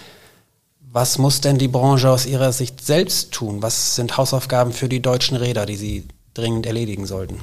Was 0.91 1.17
muss 1.17 1.41
denn 1.41 1.57
die 1.57 1.67
Branche 1.67 2.09
aus 2.09 2.25
Ihrer 2.25 2.51
Sicht 2.51 2.83
selbst 2.83 3.31
tun? 3.31 3.61
Was 3.61 3.95
sind 3.95 4.17
Hausaufgaben 4.17 4.73
für 4.73 4.89
die 4.89 5.01
deutschen 5.01 5.37
Räder, 5.37 5.65
die 5.65 5.75
sie 5.75 6.07
dringend 6.33 6.65
erledigen 6.65 7.05
sollten? 7.05 7.39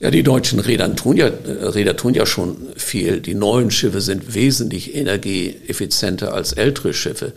Ja, 0.00 0.10
die 0.10 0.22
deutschen 0.22 0.60
Räder 0.60 0.94
tun 0.94 1.16
ja, 1.16 1.26
äh, 1.26 1.66
Räder 1.66 1.96
tun 1.96 2.14
ja 2.14 2.26
schon 2.26 2.56
viel. 2.76 3.20
Die 3.20 3.34
neuen 3.34 3.70
Schiffe 3.70 4.00
sind 4.00 4.34
wesentlich 4.34 4.94
energieeffizienter 4.94 6.32
als 6.32 6.52
ältere 6.52 6.94
Schiffe. 6.94 7.32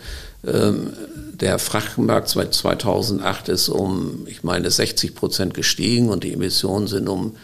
Ähm, 0.46 0.94
der 1.34 1.60
Frachtmarkt 1.60 2.30
seit 2.30 2.54
2008 2.54 3.50
ist 3.50 3.70
um, 3.70 4.26
ich 4.28 4.44
meine, 4.44 4.70
60 4.70 5.16
Prozent 5.16 5.54
gestiegen 5.54 6.10
und 6.10 6.24
die 6.24 6.34
Emissionen 6.34 6.88
sind 6.88 7.08
um 7.08 7.36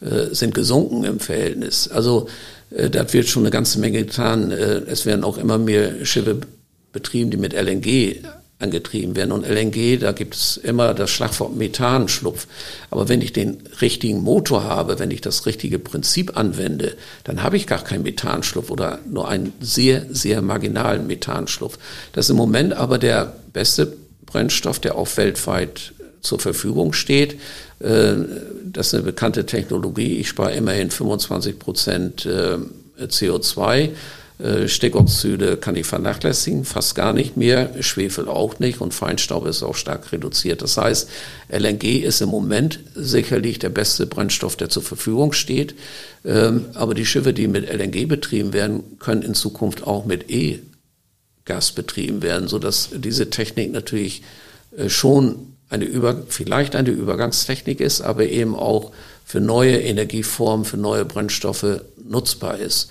äh, 0.00 0.34
sind 0.34 0.54
gesunken 0.54 1.04
im 1.04 1.20
Verhältnis. 1.20 1.86
Also 1.88 2.28
äh, 2.70 2.90
da 2.90 3.10
wird 3.12 3.28
schon 3.28 3.44
eine 3.44 3.50
ganze 3.50 3.78
Menge 3.78 4.04
getan. 4.04 4.50
Äh, 4.50 4.82
es 4.86 5.06
werden 5.06 5.22
auch 5.22 5.38
immer 5.38 5.58
mehr 5.58 6.04
Schiffe 6.04 6.40
betrieben, 6.92 7.30
die 7.30 7.36
mit 7.36 7.52
LNG 7.52 8.16
angetrieben 8.62 9.16
werden. 9.16 9.32
Und 9.32 9.46
LNG, 9.46 9.98
da 9.98 10.12
gibt 10.12 10.34
es 10.34 10.56
immer 10.56 10.94
das 10.94 11.10
Schlagwort 11.10 11.56
Methanschlupf. 11.56 12.46
Aber 12.90 13.08
wenn 13.08 13.20
ich 13.20 13.32
den 13.32 13.58
richtigen 13.80 14.22
Motor 14.22 14.64
habe, 14.64 14.98
wenn 14.98 15.10
ich 15.10 15.20
das 15.20 15.46
richtige 15.46 15.78
Prinzip 15.78 16.36
anwende, 16.36 16.94
dann 17.24 17.42
habe 17.42 17.56
ich 17.56 17.66
gar 17.66 17.82
keinen 17.82 18.04
Methanschlupf 18.04 18.70
oder 18.70 19.00
nur 19.08 19.28
einen 19.28 19.52
sehr, 19.60 20.06
sehr 20.10 20.42
marginalen 20.42 21.06
Methanschlupf. 21.06 21.78
Das 22.12 22.26
ist 22.26 22.30
im 22.30 22.36
Moment 22.36 22.72
aber 22.74 22.98
der 22.98 23.36
beste 23.52 23.96
Brennstoff, 24.26 24.78
der 24.78 24.96
auch 24.96 25.16
weltweit 25.16 25.92
zur 26.22 26.38
Verfügung 26.38 26.92
steht. 26.92 27.34
Äh, 27.80 28.14
das 28.64 28.88
ist 28.88 28.94
eine 28.94 29.02
bekannte 29.02 29.44
Technologie. 29.44 30.18
Ich 30.18 30.28
spare 30.28 30.54
immerhin 30.54 30.90
25 30.90 31.58
Prozent 31.58 32.26
äh, 32.26 32.56
CO2 33.00 33.78
äh, 33.78 33.88
Stickoxide 34.66 35.56
kann 35.56 35.76
ich 35.76 35.86
vernachlässigen, 35.86 36.64
fast 36.64 36.96
gar 36.96 37.12
nicht 37.12 37.36
mehr, 37.36 37.70
Schwefel 37.80 38.28
auch 38.28 38.58
nicht 38.58 38.80
und 38.80 38.92
Feinstaub 38.92 39.46
ist 39.46 39.62
auch 39.62 39.76
stark 39.76 40.10
reduziert. 40.10 40.62
Das 40.62 40.76
heißt, 40.76 41.08
LNG 41.48 42.02
ist 42.02 42.20
im 42.22 42.30
Moment 42.30 42.80
sicherlich 42.94 43.60
der 43.60 43.68
beste 43.68 44.06
Brennstoff, 44.06 44.56
der 44.56 44.68
zur 44.68 44.82
Verfügung 44.82 45.32
steht. 45.32 45.76
Ähm, 46.24 46.66
aber 46.74 46.94
die 46.94 47.06
Schiffe, 47.06 47.32
die 47.32 47.46
mit 47.46 47.72
LNG 47.72 48.08
betrieben 48.08 48.52
werden, 48.52 48.98
können 48.98 49.22
in 49.22 49.34
Zukunft 49.34 49.86
auch 49.86 50.06
mit 50.06 50.28
E-Gas 50.28 51.72
betrieben 51.72 52.22
werden, 52.22 52.48
sodass 52.48 52.90
diese 52.92 53.30
Technik 53.30 53.70
natürlich 53.70 54.22
äh, 54.76 54.88
schon 54.88 55.54
eine 55.68 55.84
Über, 55.84 56.24
vielleicht 56.28 56.74
eine 56.74 56.90
Übergangstechnik 56.90 57.80
ist, 57.80 58.00
aber 58.00 58.26
eben 58.26 58.56
auch 58.56 58.90
für 59.24 59.40
neue 59.40 59.78
Energieformen, 59.78 60.64
für 60.64 60.76
neue 60.76 61.04
Brennstoffe 61.04 61.82
nutzbar 62.04 62.58
ist. 62.58 62.90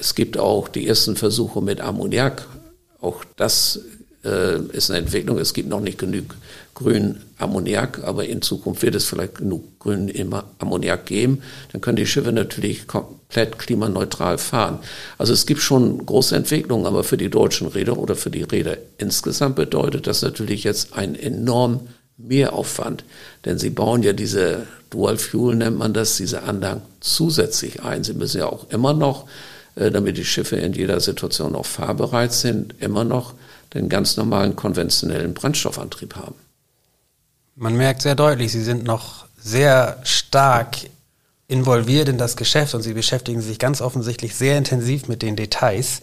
Es 0.00 0.14
gibt 0.14 0.38
auch 0.38 0.68
die 0.68 0.88
ersten 0.88 1.14
Versuche 1.14 1.60
mit 1.60 1.82
Ammoniak. 1.82 2.46
Auch 3.02 3.22
das 3.36 3.80
äh, 4.24 4.58
ist 4.72 4.90
eine 4.90 5.00
Entwicklung. 5.00 5.38
Es 5.38 5.52
gibt 5.52 5.68
noch 5.68 5.80
nicht 5.80 5.98
genug 5.98 6.36
grünen 6.74 7.22
Ammoniak, 7.36 8.02
aber 8.04 8.24
in 8.24 8.40
Zukunft 8.40 8.82
wird 8.82 8.94
es 8.94 9.04
vielleicht 9.04 9.36
genug 9.36 9.78
grünen 9.78 10.34
Ammoniak 10.58 11.04
geben. 11.04 11.42
Dann 11.72 11.82
können 11.82 11.96
die 11.96 12.06
Schiffe 12.06 12.32
natürlich 12.32 12.86
komplett 12.86 13.58
klimaneutral 13.58 14.38
fahren. 14.38 14.78
Also 15.18 15.34
es 15.34 15.44
gibt 15.44 15.60
schon 15.60 16.06
große 16.06 16.34
Entwicklungen, 16.34 16.86
aber 16.86 17.04
für 17.04 17.18
die 17.18 17.28
deutschen 17.28 17.68
Räder 17.68 17.98
oder 17.98 18.16
für 18.16 18.30
die 18.30 18.42
Räder 18.42 18.78
insgesamt 18.96 19.56
bedeutet 19.56 20.06
das 20.06 20.22
natürlich 20.22 20.64
jetzt 20.64 20.94
ein 20.94 21.14
enorm 21.14 21.88
Mehraufwand. 22.16 23.04
Denn 23.44 23.58
sie 23.58 23.70
bauen 23.70 24.02
ja 24.02 24.14
diese 24.14 24.66
Dual 24.88 25.18
Fuel, 25.18 25.56
nennt 25.56 25.78
man 25.78 25.92
das, 25.92 26.16
diese 26.16 26.42
Anlagen 26.42 26.82
zusätzlich 27.00 27.82
ein. 27.82 28.02
Sie 28.04 28.14
müssen 28.14 28.38
ja 28.38 28.46
auch 28.46 28.70
immer 28.70 28.94
noch 28.94 29.26
damit 29.74 30.16
die 30.16 30.24
Schiffe 30.24 30.56
in 30.56 30.72
jeder 30.72 31.00
Situation 31.00 31.54
auch 31.54 31.66
fahrbereit 31.66 32.32
sind, 32.32 32.74
immer 32.80 33.04
noch 33.04 33.34
den 33.74 33.88
ganz 33.88 34.16
normalen 34.16 34.56
konventionellen 34.56 35.34
Brennstoffantrieb 35.34 36.16
haben. 36.16 36.34
Man 37.54 37.76
merkt 37.76 38.02
sehr 38.02 38.14
deutlich, 38.14 38.52
Sie 38.52 38.62
sind 38.62 38.84
noch 38.84 39.26
sehr 39.38 40.00
stark 40.04 40.76
involviert 41.46 42.08
in 42.08 42.18
das 42.18 42.36
Geschäft 42.36 42.74
und 42.74 42.82
Sie 42.82 42.94
beschäftigen 42.94 43.40
sich 43.40 43.58
ganz 43.58 43.80
offensichtlich 43.80 44.34
sehr 44.34 44.56
intensiv 44.56 45.08
mit 45.08 45.22
den 45.22 45.36
Details. 45.36 46.00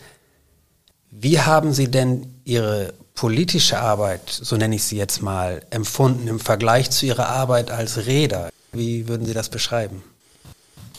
Wie 1.10 1.40
haben 1.40 1.74
Sie 1.74 1.90
denn 1.90 2.28
Ihre 2.44 2.94
politische 3.16 3.80
Arbeit, 3.80 4.30
so 4.30 4.56
nenne 4.58 4.76
ich 4.76 4.84
sie 4.84 4.98
jetzt 4.98 5.22
mal, 5.22 5.64
empfunden 5.72 6.28
im 6.28 6.40
Vergleich 6.40 6.92
zu 6.92 7.08
Ihrer 7.08 7.28
Arbeit 7.30 7.72
als 7.72 8.06
Räder? 8.06 8.50
Wie 8.72 9.08
würden 9.08 9.26
Sie 9.26 9.34
das 9.34 9.50
beschreiben? 9.50 10.04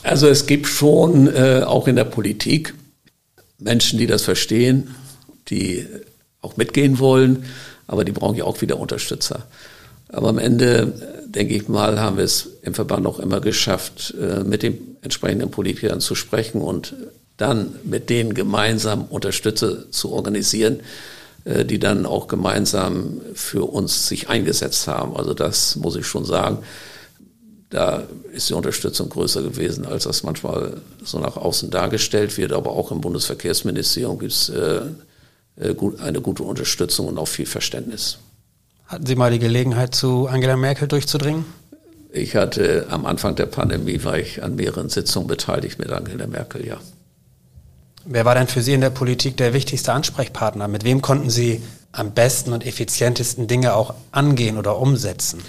Also 0.03 0.27
es 0.27 0.45
gibt 0.45 0.67
schon 0.67 1.27
äh, 1.27 1.63
auch 1.65 1.87
in 1.87 1.95
der 1.95 2.05
Politik 2.05 2.73
Menschen, 3.57 3.99
die 3.99 4.07
das 4.07 4.23
verstehen, 4.23 4.95
die 5.49 5.85
auch 6.41 6.57
mitgehen 6.57 6.99
wollen, 6.99 7.45
aber 7.87 8.05
die 8.05 8.11
brauchen 8.11 8.37
ja 8.37 8.45
auch 8.45 8.61
wieder 8.61 8.79
Unterstützer. 8.79 9.45
Aber 10.07 10.29
am 10.29 10.39
Ende, 10.39 11.25
denke 11.27 11.53
ich 11.53 11.67
mal, 11.67 11.99
haben 11.99 12.17
wir 12.17 12.23
es 12.23 12.49
im 12.61 12.73
Verband 12.73 13.05
auch 13.05 13.19
immer 13.19 13.41
geschafft, 13.41 14.15
äh, 14.19 14.43
mit 14.43 14.63
den 14.63 14.97
entsprechenden 15.01 15.51
Politikern 15.51 15.99
zu 15.99 16.15
sprechen 16.15 16.61
und 16.61 16.93
dann 17.37 17.75
mit 17.83 18.09
denen 18.09 18.33
gemeinsam 18.33 19.05
Unterstützer 19.05 19.91
zu 19.91 20.11
organisieren, 20.11 20.79
äh, 21.43 21.65
die 21.65 21.79
dann 21.79 22.05
auch 22.05 22.27
gemeinsam 22.27 23.21
für 23.33 23.69
uns 23.69 24.07
sich 24.07 24.29
eingesetzt 24.29 24.87
haben. 24.87 25.15
Also 25.15 25.33
das 25.33 25.75
muss 25.75 25.95
ich 25.95 26.07
schon 26.07 26.25
sagen 26.25 26.59
da 27.69 28.03
ist 28.33 28.49
die 28.49 28.53
Unterstützung 28.53 29.09
größer 29.09 29.43
gewesen, 29.43 29.85
als 29.85 30.05
das 30.05 30.23
manchmal 30.23 30.81
so 31.03 31.19
nach 31.19 31.37
außen 31.37 31.69
dargestellt 31.69 32.37
wird. 32.37 32.51
Aber 32.51 32.71
auch 32.71 32.91
im 32.91 33.01
Bundesverkehrsministerium 33.01 34.17
gibt 34.19 34.31
es 34.31 34.49
äh, 34.49 34.81
äh 35.57 35.75
eine 35.99 36.21
gute 36.21 36.43
Unterstützung 36.43 37.07
und 37.07 37.17
auch 37.17 37.27
viel 37.27 37.45
Verständnis. 37.45 38.17
Hatten 38.87 39.05
Sie 39.05 39.15
mal 39.15 39.31
die 39.31 39.39
Gelegenheit, 39.39 39.93
zu 39.93 40.27
Angela 40.27 40.57
Merkel 40.57 40.87
durchzudringen? 40.87 41.45
Ich 42.11 42.35
hatte 42.35 42.87
am 42.89 43.05
Anfang 43.05 43.35
der 43.35 43.45
Pandemie, 43.45 44.03
war 44.03 44.17
ich 44.17 44.41
an 44.41 44.55
mehreren 44.55 44.89
Sitzungen 44.89 45.27
beteiligt 45.27 45.77
mit 45.77 45.91
Angela 45.91 46.25
Merkel, 46.25 46.65
ja. 46.65 46.77
Wer 48.05 48.25
war 48.25 48.33
denn 48.33 48.47
für 48.47 48.63
Sie 48.63 48.73
in 48.73 48.81
der 48.81 48.89
Politik 48.89 49.37
der 49.37 49.53
wichtigste 49.53 49.93
Ansprechpartner? 49.93 50.67
Mit 50.67 50.83
wem 50.83 51.03
konnten 51.03 51.29
Sie 51.29 51.61
am 51.91 52.13
besten 52.13 52.53
und 52.53 52.65
effizientesten 52.65 53.45
Dinge 53.45 53.75
auch 53.75 53.93
angehen 54.11 54.57
oder 54.57 54.79
umsetzen? 54.79 55.43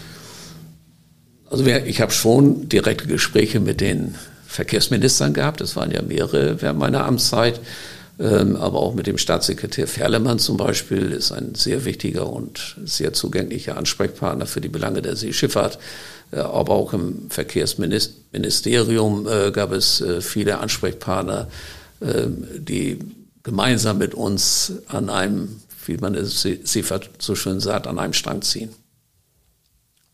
Also 1.50 1.66
ich 1.66 2.00
habe 2.00 2.12
schon 2.12 2.68
direkte 2.68 3.06
Gespräche 3.08 3.58
mit 3.58 3.80
den 3.80 4.14
Verkehrsministern 4.46 5.34
gehabt. 5.34 5.60
Das 5.60 5.74
waren 5.76 5.90
ja 5.90 6.00
mehrere 6.00 6.62
während 6.62 6.78
meiner 6.78 7.04
Amtszeit. 7.04 7.60
Ähm, 8.20 8.56
aber 8.56 8.80
auch 8.80 8.94
mit 8.94 9.06
dem 9.06 9.18
Staatssekretär 9.18 9.86
Ferlemann 9.88 10.38
zum 10.38 10.56
Beispiel 10.58 11.10
ist 11.10 11.32
ein 11.32 11.54
sehr 11.54 11.84
wichtiger 11.86 12.30
und 12.30 12.76
sehr 12.84 13.12
zugänglicher 13.14 13.76
Ansprechpartner 13.78 14.46
für 14.46 14.60
die 14.60 14.68
Belange 14.68 15.02
der 15.02 15.16
Seeschifffahrt. 15.16 15.78
Äh, 16.30 16.36
aber 16.36 16.74
auch 16.74 16.92
im 16.92 17.30
Verkehrsministerium 17.30 19.26
äh, 19.26 19.50
gab 19.52 19.72
es 19.72 20.02
äh, 20.02 20.20
viele 20.20 20.58
Ansprechpartner, 20.58 21.48
ähm, 22.02 22.46
die 22.58 22.98
gemeinsam 23.42 23.98
mit 23.98 24.14
uns 24.14 24.74
an 24.86 25.08
einem, 25.08 25.62
wie 25.86 25.96
man 25.96 26.14
es 26.14 26.42
Seefahrt 26.42 27.08
so 27.18 27.34
schön 27.34 27.58
sagt, 27.58 27.86
an 27.86 27.98
einem 27.98 28.12
Strang 28.12 28.42
ziehen. 28.42 28.68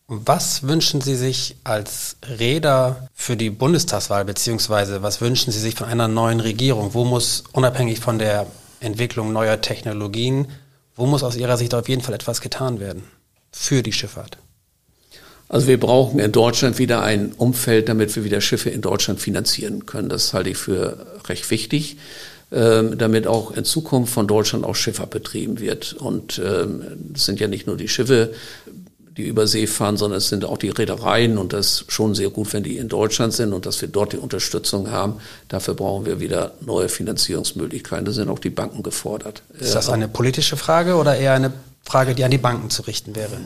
Was 0.08 0.62
wünschen 0.62 1.00
Sie 1.00 1.16
sich 1.16 1.56
als 1.64 2.16
Räder 2.38 3.08
für 3.12 3.36
die 3.36 3.50
Bundestagswahl, 3.50 4.24
beziehungsweise 4.24 5.02
was 5.02 5.20
wünschen 5.20 5.50
Sie 5.50 5.58
sich 5.58 5.74
von 5.74 5.88
einer 5.88 6.06
neuen 6.06 6.38
Regierung? 6.38 6.94
Wo 6.94 7.04
muss, 7.04 7.42
unabhängig 7.52 7.98
von 7.98 8.20
der 8.20 8.46
Entwicklung 8.78 9.32
neuer 9.32 9.60
Technologien, 9.60 10.46
wo 10.94 11.06
muss 11.06 11.24
aus 11.24 11.34
Ihrer 11.34 11.56
Sicht 11.56 11.74
auf 11.74 11.88
jeden 11.88 12.02
Fall 12.02 12.14
etwas 12.14 12.40
getan 12.40 12.78
werden 12.78 13.02
für 13.50 13.82
die 13.82 13.92
Schifffahrt? 13.92 14.38
Also 15.48 15.66
wir 15.66 15.80
brauchen 15.80 16.20
in 16.20 16.30
Deutschland 16.30 16.78
wieder 16.78 17.02
ein 17.02 17.32
Umfeld, 17.32 17.88
damit 17.88 18.14
wir 18.14 18.22
wieder 18.22 18.40
Schiffe 18.40 18.70
in 18.70 18.82
Deutschland 18.82 19.20
finanzieren 19.20 19.86
können. 19.86 20.08
Das 20.08 20.32
halte 20.32 20.50
ich 20.50 20.56
für 20.56 21.04
recht 21.28 21.50
wichtig, 21.50 21.96
ähm, 22.52 22.96
damit 22.96 23.26
auch 23.26 23.50
in 23.50 23.64
Zukunft 23.64 24.12
von 24.12 24.28
Deutschland 24.28 24.64
auch 24.64 24.76
Schifffahrt 24.76 25.10
betrieben 25.10 25.58
wird. 25.58 25.94
Und 25.94 26.40
ähm, 26.44 27.12
es 27.14 27.24
sind 27.24 27.40
ja 27.40 27.48
nicht 27.48 27.66
nur 27.66 27.76
die 27.76 27.88
Schiffe, 27.88 28.32
die 29.16 29.22
über 29.22 29.46
See 29.46 29.66
fahren, 29.66 29.96
sondern 29.96 30.18
es 30.18 30.28
sind 30.28 30.44
auch 30.44 30.58
die 30.58 30.68
Reedereien 30.68 31.38
und 31.38 31.52
das 31.52 31.82
ist 31.82 31.92
schon 31.92 32.14
sehr 32.14 32.30
gut, 32.30 32.52
wenn 32.52 32.62
die 32.62 32.76
in 32.76 32.88
Deutschland 32.88 33.32
sind 33.32 33.52
und 33.52 33.64
dass 33.64 33.80
wir 33.80 33.88
dort 33.88 34.12
die 34.12 34.18
Unterstützung 34.18 34.90
haben. 34.90 35.14
Dafür 35.48 35.74
brauchen 35.74 36.04
wir 36.04 36.20
wieder 36.20 36.52
neue 36.60 36.88
Finanzierungsmöglichkeiten. 36.88 38.04
Da 38.04 38.12
sind 38.12 38.28
auch 38.28 38.38
die 38.38 38.50
Banken 38.50 38.82
gefordert. 38.82 39.42
Ist 39.58 39.74
das 39.74 39.88
eine 39.88 40.08
politische 40.08 40.56
Frage 40.56 40.96
oder 40.96 41.16
eher 41.16 41.32
eine 41.32 41.52
Frage, 41.82 42.14
die 42.14 42.24
an 42.24 42.30
die 42.30 42.38
Banken 42.38 42.68
zu 42.68 42.82
richten 42.82 43.16
wäre? 43.16 43.38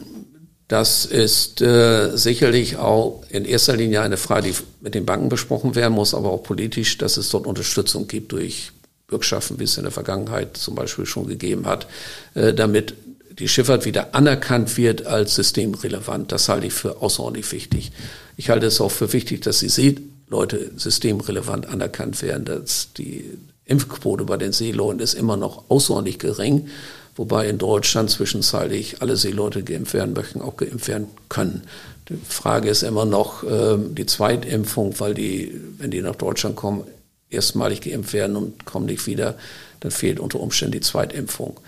Das 0.66 1.04
ist 1.04 1.60
äh, 1.60 2.16
sicherlich 2.16 2.76
auch 2.76 3.24
in 3.28 3.44
erster 3.44 3.76
Linie 3.76 4.02
eine 4.02 4.16
Frage, 4.16 4.50
die 4.50 4.56
mit 4.80 4.94
den 4.94 5.04
Banken 5.04 5.28
besprochen 5.28 5.74
werden 5.74 5.94
muss, 5.94 6.14
aber 6.14 6.30
auch 6.30 6.42
politisch, 6.44 6.96
dass 6.98 7.16
es 7.16 7.28
dort 7.30 7.46
Unterstützung 7.46 8.06
gibt 8.06 8.32
durch 8.32 8.70
Bürgschaften, 9.08 9.58
wie 9.58 9.64
es 9.64 9.76
in 9.76 9.82
der 9.82 9.92
Vergangenheit 9.92 10.56
zum 10.56 10.76
Beispiel 10.76 11.06
schon 11.06 11.26
gegeben 11.26 11.66
hat, 11.66 11.86
äh, 12.34 12.54
damit 12.54 12.94
die 13.40 13.48
Schifffahrt 13.48 13.86
wieder 13.86 14.14
anerkannt 14.14 14.76
wird 14.76 15.06
als 15.06 15.34
systemrelevant. 15.34 16.30
Das 16.30 16.48
halte 16.48 16.66
ich 16.66 16.74
für 16.74 17.00
außerordentlich 17.00 17.50
wichtig. 17.52 17.90
Ich 18.36 18.50
halte 18.50 18.66
es 18.66 18.80
auch 18.80 18.90
für 18.90 19.12
wichtig, 19.14 19.40
dass 19.40 19.60
die 19.60 19.70
Seeleute 19.70 20.70
systemrelevant 20.76 21.66
anerkannt 21.66 22.20
werden, 22.22 22.44
dass 22.44 22.92
die 22.92 23.24
Impfquote 23.64 24.24
bei 24.24 24.36
den 24.36 24.52
Seeleuten 24.52 25.00
ist 25.00 25.14
immer 25.14 25.38
noch 25.38 25.70
außerordentlich 25.70 26.18
gering, 26.18 26.68
wobei 27.16 27.48
in 27.48 27.56
Deutschland 27.56 28.10
zwischenzeitlich 28.10 29.00
alle 29.00 29.16
Seeleute 29.16 29.62
geimpft 29.62 29.94
werden 29.94 30.12
möchten, 30.12 30.42
auch 30.42 30.56
geimpft 30.56 30.88
werden 30.88 31.06
können. 31.30 31.62
Die 32.10 32.18
Frage 32.28 32.68
ist 32.68 32.82
immer 32.82 33.06
noch 33.06 33.42
äh, 33.42 33.78
die 33.78 34.06
Zweitimpfung, 34.06 34.98
weil 34.98 35.14
die, 35.14 35.58
wenn 35.78 35.90
die 35.90 36.02
nach 36.02 36.16
Deutschland 36.16 36.56
kommen, 36.56 36.84
erstmalig 37.30 37.80
geimpft 37.80 38.12
werden 38.12 38.36
und 38.36 38.66
kommen 38.66 38.86
nicht 38.86 39.06
wieder, 39.06 39.36
dann 39.78 39.92
fehlt 39.92 40.20
unter 40.20 40.40
Umständen 40.40 40.72
die 40.72 40.80
Zweitimpfung. 40.80 41.58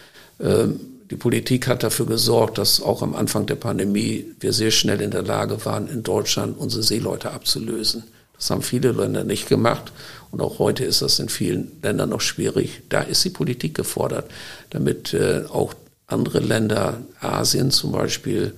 Ähm, 0.40 0.80
die 1.10 1.16
Politik 1.16 1.66
hat 1.68 1.82
dafür 1.82 2.06
gesorgt, 2.06 2.58
dass 2.58 2.80
auch 2.80 3.02
am 3.02 3.14
Anfang 3.14 3.46
der 3.46 3.56
Pandemie 3.56 4.26
wir 4.40 4.52
sehr 4.52 4.70
schnell 4.70 5.00
in 5.00 5.10
der 5.10 5.22
Lage 5.22 5.64
waren, 5.64 5.88
in 5.88 6.02
Deutschland 6.02 6.56
unsere 6.58 6.82
Seeleute 6.82 7.30
abzulösen. 7.32 8.04
Das 8.36 8.50
haben 8.50 8.62
viele 8.62 8.92
Länder 8.92 9.24
nicht 9.24 9.48
gemacht 9.48 9.92
und 10.30 10.40
auch 10.40 10.58
heute 10.58 10.84
ist 10.84 11.02
das 11.02 11.18
in 11.18 11.28
vielen 11.28 11.72
Ländern 11.82 12.08
noch 12.08 12.20
schwierig. 12.20 12.82
Da 12.88 13.02
ist 13.02 13.24
die 13.24 13.30
Politik 13.30 13.74
gefordert, 13.74 14.30
damit 14.70 15.14
äh, 15.14 15.44
auch 15.48 15.74
andere 16.06 16.40
Länder, 16.40 17.02
Asien 17.20 17.70
zum 17.70 17.92
Beispiel, 17.92 18.54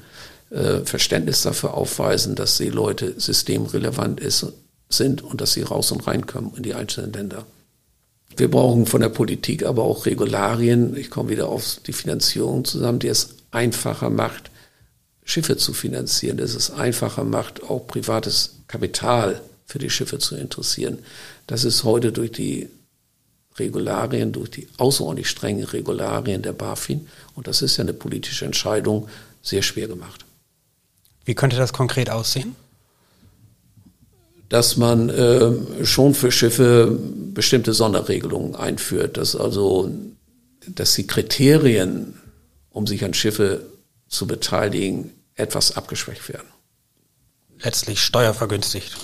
äh, 0.50 0.80
Verständnis 0.84 1.42
dafür 1.42 1.74
aufweisen, 1.74 2.34
dass 2.34 2.56
Seeleute 2.56 3.14
systemrelevant 3.18 4.20
ist, 4.20 4.46
sind 4.88 5.22
und 5.22 5.40
dass 5.40 5.52
sie 5.52 5.62
raus 5.62 5.90
und 5.92 6.06
reinkommen 6.06 6.52
in 6.56 6.62
die 6.62 6.74
einzelnen 6.74 7.12
Länder. 7.12 7.44
Wir 8.36 8.50
brauchen 8.50 8.86
von 8.86 9.00
der 9.00 9.08
Politik 9.08 9.64
aber 9.64 9.84
auch 9.84 10.06
Regularien. 10.06 10.96
Ich 10.96 11.10
komme 11.10 11.30
wieder 11.30 11.48
auf 11.48 11.78
die 11.86 11.92
Finanzierung 11.92 12.64
zusammen, 12.64 12.98
die 12.98 13.08
es 13.08 13.36
einfacher 13.50 14.10
macht, 14.10 14.50
Schiffe 15.24 15.56
zu 15.56 15.72
finanzieren, 15.72 16.36
dass 16.36 16.54
es 16.54 16.70
einfacher 16.70 17.24
macht, 17.24 17.62
auch 17.62 17.86
privates 17.86 18.56
Kapital 18.66 19.40
für 19.64 19.78
die 19.78 19.90
Schiffe 19.90 20.18
zu 20.18 20.36
interessieren. 20.36 20.98
Das 21.46 21.64
ist 21.64 21.84
heute 21.84 22.12
durch 22.12 22.32
die 22.32 22.68
Regularien, 23.56 24.32
durch 24.32 24.50
die 24.50 24.68
außerordentlich 24.78 25.28
strengen 25.28 25.64
Regularien 25.64 26.42
der 26.42 26.52
BaFin, 26.52 27.08
und 27.34 27.46
das 27.46 27.62
ist 27.62 27.76
ja 27.76 27.82
eine 27.82 27.94
politische 27.94 28.44
Entscheidung, 28.44 29.08
sehr 29.42 29.62
schwer 29.62 29.86
gemacht. 29.86 30.24
Wie 31.24 31.34
könnte 31.34 31.56
das 31.56 31.72
konkret 31.72 32.10
aussehen? 32.10 32.56
Dass 34.48 34.76
man 34.76 35.08
äh, 35.08 35.84
schon 35.84 36.14
für 36.14 36.30
Schiffe 36.30 36.98
bestimmte 37.32 37.72
Sonderregelungen 37.72 38.54
einführt, 38.54 39.16
dass 39.16 39.36
also, 39.36 39.90
dass 40.68 40.94
die 40.94 41.06
Kriterien, 41.06 42.14
um 42.70 42.86
sich 42.86 43.04
an 43.04 43.14
Schiffe 43.14 43.66
zu 44.08 44.26
beteiligen, 44.26 45.12
etwas 45.34 45.76
abgeschwächt 45.76 46.28
werden. 46.28 46.46
Letztlich 47.60 48.00
steuervergünstigt. 48.00 48.96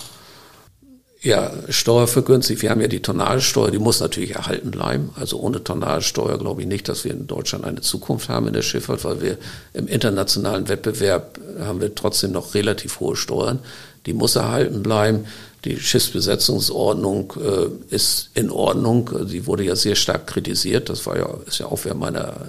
Ja, 1.22 1.52
steuervergünstigt. 1.68 2.62
Wir 2.62 2.70
haben 2.70 2.80
ja 2.80 2.88
die 2.88 3.02
Tonnagesteuer, 3.02 3.70
die 3.70 3.78
muss 3.78 4.00
natürlich 4.00 4.36
erhalten 4.36 4.70
bleiben. 4.70 5.10
Also 5.16 5.38
ohne 5.38 5.62
Tonnagesteuer 5.62 6.38
glaube 6.38 6.62
ich 6.62 6.66
nicht, 6.66 6.88
dass 6.88 7.04
wir 7.04 7.12
in 7.12 7.26
Deutschland 7.26 7.66
eine 7.66 7.82
Zukunft 7.82 8.30
haben 8.30 8.46
in 8.46 8.54
der 8.54 8.62
Schifffahrt, 8.62 9.04
weil 9.04 9.20
wir 9.20 9.38
im 9.74 9.86
internationalen 9.86 10.68
Wettbewerb 10.68 11.38
haben 11.58 11.82
wir 11.82 11.94
trotzdem 11.94 12.32
noch 12.32 12.54
relativ 12.54 13.00
hohe 13.00 13.16
Steuern 13.16 13.58
die 14.06 14.14
muss 14.14 14.36
erhalten 14.36 14.82
bleiben. 14.82 15.26
Die 15.64 15.78
Schiffsbesetzungsordnung 15.78 17.34
äh, 17.36 17.94
ist 17.94 18.30
in 18.34 18.50
Ordnung. 18.50 19.10
Sie 19.26 19.46
wurde 19.46 19.64
ja 19.64 19.76
sehr 19.76 19.94
stark 19.94 20.26
kritisiert. 20.26 20.88
Das 20.88 21.04
war 21.04 21.18
ja, 21.18 21.28
ist 21.46 21.58
ja 21.58 21.66
auch 21.66 21.84
während 21.84 22.00
meiner 22.00 22.46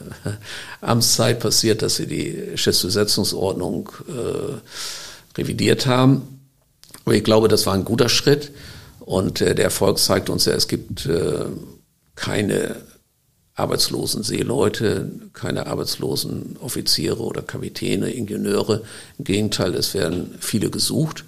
Amtszeit 0.81 1.39
passiert, 1.39 1.81
dass 1.81 1.97
sie 1.97 2.07
die 2.07 2.55
Schiffsbesetzungsordnung 2.55 3.89
äh, 4.07 5.37
revidiert 5.37 5.87
haben. 5.87 6.39
Aber 7.03 7.15
ich 7.15 7.23
glaube, 7.23 7.49
das 7.49 7.65
war 7.65 7.73
ein 7.73 7.83
guter 7.85 8.07
Schritt. 8.07 8.51
Und 9.01 9.41
äh, 9.41 9.55
der 9.55 9.65
Erfolg 9.65 9.99
zeigt 9.99 10.29
uns 10.29 10.45
ja, 10.45 10.53
es 10.53 10.69
gibt 10.69 11.05
äh, 11.05 11.45
keine 12.15 12.77
arbeitslosen 13.55 14.23
Seeleute, 14.23 15.11
keine 15.33 15.67
arbeitslosen 15.67 16.57
Offiziere 16.61 17.19
oder 17.19 17.41
Kapitäne, 17.41 18.09
Ingenieure. 18.11 18.83
Im 19.17 19.25
Gegenteil, 19.25 19.75
es 19.75 19.93
werden 19.93 20.35
viele 20.39 20.69
gesucht. 20.69 21.25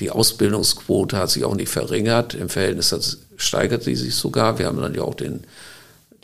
Die 0.00 0.10
Ausbildungsquote 0.10 1.16
hat 1.16 1.30
sich 1.30 1.44
auch 1.44 1.56
nicht 1.56 1.70
verringert. 1.70 2.34
Im 2.34 2.48
Verhältnis 2.48 3.18
steigert 3.36 3.82
sie 3.82 3.96
sich 3.96 4.14
sogar. 4.14 4.58
Wir 4.58 4.66
haben 4.66 4.80
dann 4.80 4.94
ja 4.94 5.02
auch 5.02 5.14
den, 5.14 5.44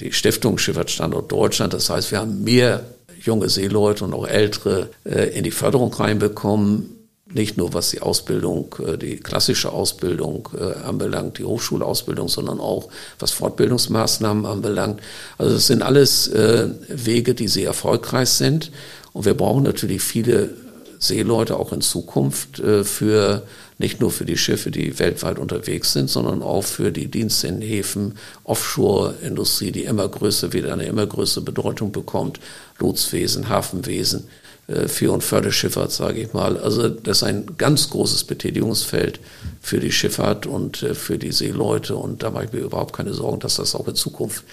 die 0.00 0.12
Stiftung 0.12 0.58
Schifffahrtsstandort 0.58 1.30
Deutschland. 1.30 1.72
Das 1.72 1.90
heißt, 1.90 2.10
wir 2.12 2.20
haben 2.20 2.44
mehr 2.44 2.84
junge 3.20 3.48
Seeleute 3.48 4.04
und 4.04 4.14
auch 4.14 4.26
ältere 4.26 4.90
äh, 5.04 5.36
in 5.36 5.44
die 5.44 5.50
Förderung 5.50 5.92
reinbekommen. 5.92 6.90
Nicht 7.32 7.56
nur 7.56 7.74
was 7.74 7.90
die 7.90 8.00
Ausbildung, 8.00 8.76
äh, 8.86 8.96
die 8.96 9.16
klassische 9.16 9.72
Ausbildung 9.72 10.48
äh, 10.56 10.84
anbelangt, 10.86 11.38
die 11.38 11.44
Hochschulausbildung, 11.44 12.28
sondern 12.28 12.60
auch 12.60 12.88
was 13.18 13.32
Fortbildungsmaßnahmen 13.32 14.46
anbelangt. 14.46 15.00
Also 15.38 15.56
es 15.56 15.66
sind 15.66 15.82
alles 15.82 16.28
äh, 16.28 16.68
Wege, 16.88 17.34
die 17.34 17.48
sehr 17.48 17.68
erfolgreich 17.68 18.28
sind. 18.28 18.70
Und 19.12 19.24
wir 19.24 19.34
brauchen 19.34 19.64
natürlich 19.64 20.02
viele 20.02 20.50
Seeleute 20.98 21.56
auch 21.56 21.72
in 21.72 21.82
Zukunft 21.82 22.62
für 22.84 23.42
nicht 23.78 24.00
nur 24.00 24.10
für 24.10 24.24
die 24.24 24.36
Schiffe, 24.36 24.70
die 24.70 24.98
weltweit 24.98 25.38
unterwegs 25.38 25.92
sind, 25.92 26.08
sondern 26.08 26.42
auch 26.42 26.62
für 26.62 26.92
die 26.92 27.08
Dienste 27.08 27.48
in 27.48 27.60
Häfen, 27.60 28.16
Offshore-Industrie, 28.44 29.72
die 29.72 29.84
immer 29.84 30.08
größer 30.08 30.52
wird, 30.52 30.66
eine 30.68 30.84
immer 30.84 31.06
größere 31.06 31.44
Bedeutung 31.44 31.90
bekommt, 31.90 32.38
Lotsenwesen, 32.78 33.48
Hafenwesen, 33.48 34.28
äh, 34.66 34.88
für- 34.88 35.12
und 35.12 35.24
Förderschifffahrt, 35.24 35.92
sage 35.92 36.20
ich 36.20 36.32
mal. 36.32 36.56
Also 36.56 36.88
das 36.88 37.18
ist 37.18 37.22
ein 37.24 37.56
ganz 37.58 37.90
großes 37.90 38.24
Betätigungsfeld 38.24 39.20
für 39.60 39.80
die 39.80 39.92
Schifffahrt 39.92 40.46
und 40.46 40.82
äh, 40.82 40.94
für 40.94 41.18
die 41.18 41.32
Seeleute 41.32 41.96
und 41.96 42.22
da 42.22 42.30
mache 42.30 42.46
ich 42.46 42.52
mir 42.52 42.60
überhaupt 42.60 42.94
keine 42.94 43.12
Sorgen, 43.12 43.40
dass 43.40 43.56
das 43.56 43.74
auch 43.74 43.88
in 43.88 43.94
Zukunft 43.94 44.44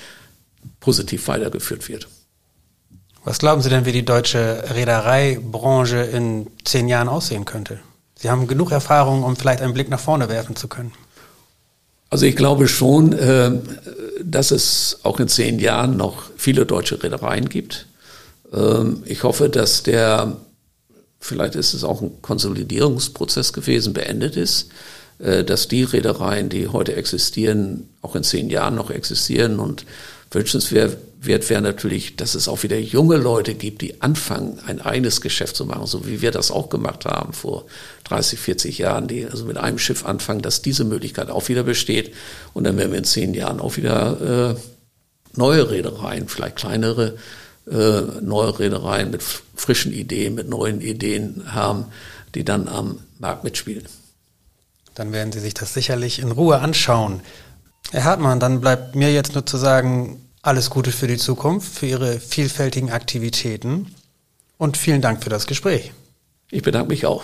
positiv 0.80 1.28
weitergeführt 1.28 1.88
wird. 1.88 2.08
Was 3.24 3.38
glauben 3.38 3.62
Sie 3.62 3.70
denn, 3.70 3.86
wie 3.86 3.92
die 3.92 4.04
deutsche 4.04 4.64
Reedereibranche 4.74 5.98
in 5.98 6.48
zehn 6.66 6.88
Jahren 6.88 7.08
aussehen 7.08 7.46
könnte? 7.46 7.80
Sie 8.22 8.30
haben 8.30 8.48
genug 8.48 8.72
Erfahrung, 8.72 9.24
um 9.24 9.36
vielleicht 9.36 9.62
einen 9.62 9.74
Blick 9.74 9.90
nach 9.90 10.00
vorne 10.00 10.30
werfen 10.30 10.56
zu 10.56 10.68
können. 10.68 10.92
Also 12.12 12.26
ich 12.26 12.36
glaube 12.36 12.68
schon, 12.68 13.14
äh, 13.14 13.52
dass 14.24 14.52
es 14.52 15.00
auch 15.04 15.20
in 15.20 15.28
zehn 15.28 15.60
Jahren 15.60 15.98
noch 15.98 16.24
viele 16.38 16.66
deutsche 16.66 17.02
Reedereien 17.02 17.50
gibt. 17.50 17.88
Ähm, 18.54 19.02
ich 19.06 19.24
hoffe, 19.24 19.50
dass 19.50 19.82
der, 19.82 20.38
vielleicht 21.20 21.56
ist 21.56 21.74
es 21.74 21.84
auch 21.84 22.02
ein 22.02 22.22
Konsolidierungsprozess 22.22 23.54
gewesen, 23.54 23.94
beendet 23.94 24.36
ist, 24.36 24.70
äh, 25.18 25.44
dass 25.44 25.68
die 25.68 25.84
Reedereien, 25.84 26.50
die 26.50 26.68
heute 26.68 26.96
existieren, 26.96 27.90
auch 28.02 28.16
in 28.16 28.24
zehn 28.24 28.52
Jahren 28.52 28.76
noch 28.76 28.92
existieren 28.92 29.60
und 29.60 29.86
wünschenswert 30.32 30.98
wäre 31.24 31.62
natürlich, 31.62 32.16
dass 32.16 32.34
es 32.34 32.48
auch 32.48 32.64
wieder 32.64 32.80
junge 32.80 33.18
Leute 33.18 33.54
gibt, 33.54 33.82
die 33.82 34.02
anfangen, 34.02 34.60
ein 34.66 34.82
eigenes 34.82 35.22
Geschäft 35.22 35.56
zu 35.56 35.66
machen, 35.66 35.86
so 35.86 36.08
wie 36.08 36.22
wir 36.22 36.32
das 36.32 36.50
auch 36.50 36.70
gemacht 36.70 37.06
haben 37.06 37.34
vor 37.34 37.66
30, 38.06 38.40
40 38.40 38.78
Jahren, 38.80 39.08
die 39.08 39.26
also 39.26 39.46
mit 39.46 39.58
einem 39.58 39.78
Schiff 39.78 40.04
anfangen, 40.06 40.42
dass 40.42 40.64
diese 40.64 40.84
Möglichkeit 40.84 41.30
auch 41.30 41.48
wieder 41.48 41.64
besteht. 41.64 42.14
Und 42.54 42.64
dann 42.64 42.78
werden 42.78 42.92
wir 42.92 42.98
in 42.98 43.04
zehn 43.04 43.34
Jahren 43.36 43.60
auch 43.60 43.78
wieder 43.78 44.56
äh, 44.56 45.38
neue 45.38 45.70
Reedereien, 45.70 46.28
vielleicht 46.28 46.56
kleinere 46.56 47.18
äh, 47.70 48.02
neue 48.22 48.58
Reedereien 48.58 49.12
mit 49.12 49.22
frischen 49.56 49.94
Ideen, 49.94 50.34
mit 50.34 50.50
neuen 50.50 50.82
Ideen 50.82 51.54
haben, 51.54 51.86
die 52.34 52.44
dann 52.44 52.68
am 52.68 53.00
Markt 53.20 53.44
mitspielen. 53.44 53.86
Dann 54.96 55.14
werden 55.14 55.32
Sie 55.32 55.40
sich 55.40 55.54
das 55.54 55.74
sicherlich 55.74 56.20
in 56.20 56.32
Ruhe 56.32 56.60
anschauen. 56.60 57.22
Herr 57.92 58.04
Hartmann, 58.06 58.40
dann 58.40 58.62
bleibt 58.62 58.96
mir 58.96 59.12
jetzt 59.12 59.34
nur 59.34 59.46
zu 59.46 59.58
sagen, 59.58 60.30
alles 60.42 60.70
Gute 60.70 60.92
für 60.92 61.08
die 61.08 61.18
Zukunft, 61.18 61.78
für 61.78 61.88
Ihre 61.88 62.20
vielfältigen 62.20 62.92
Aktivitäten 62.92 63.94
und 64.58 64.78
vielen 64.78 65.02
Dank 65.02 65.24
für 65.24 65.30
das 65.30 65.46
Gespräch. 65.46 65.92
Ich 66.50 66.62
bedanke 66.62 66.90
mich 66.90 67.06
auch. 67.06 67.24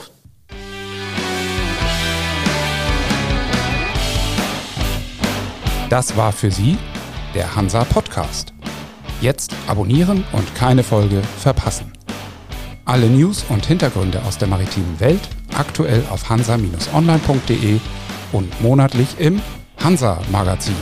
Das 5.89 6.17
war 6.17 6.33
für 6.33 6.51
Sie 6.51 6.77
der 7.33 7.55
Hansa 7.55 7.85
Podcast. 7.85 8.53
Jetzt 9.21 9.53
abonnieren 9.67 10.25
und 10.33 10.53
keine 10.53 10.83
Folge 10.83 11.21
verpassen. 11.39 11.93
Alle 12.83 13.07
News 13.07 13.45
und 13.49 13.65
Hintergründe 13.65 14.21
aus 14.23 14.37
der 14.37 14.47
maritimen 14.47 14.99
Welt 14.99 15.21
aktuell 15.55 16.03
auf 16.09 16.29
hansa-online.de 16.29 17.79
und 18.31 18.61
monatlich 18.61 19.19
im 19.19 19.41
Hansa 19.77 20.19
Magazin. 20.31 20.75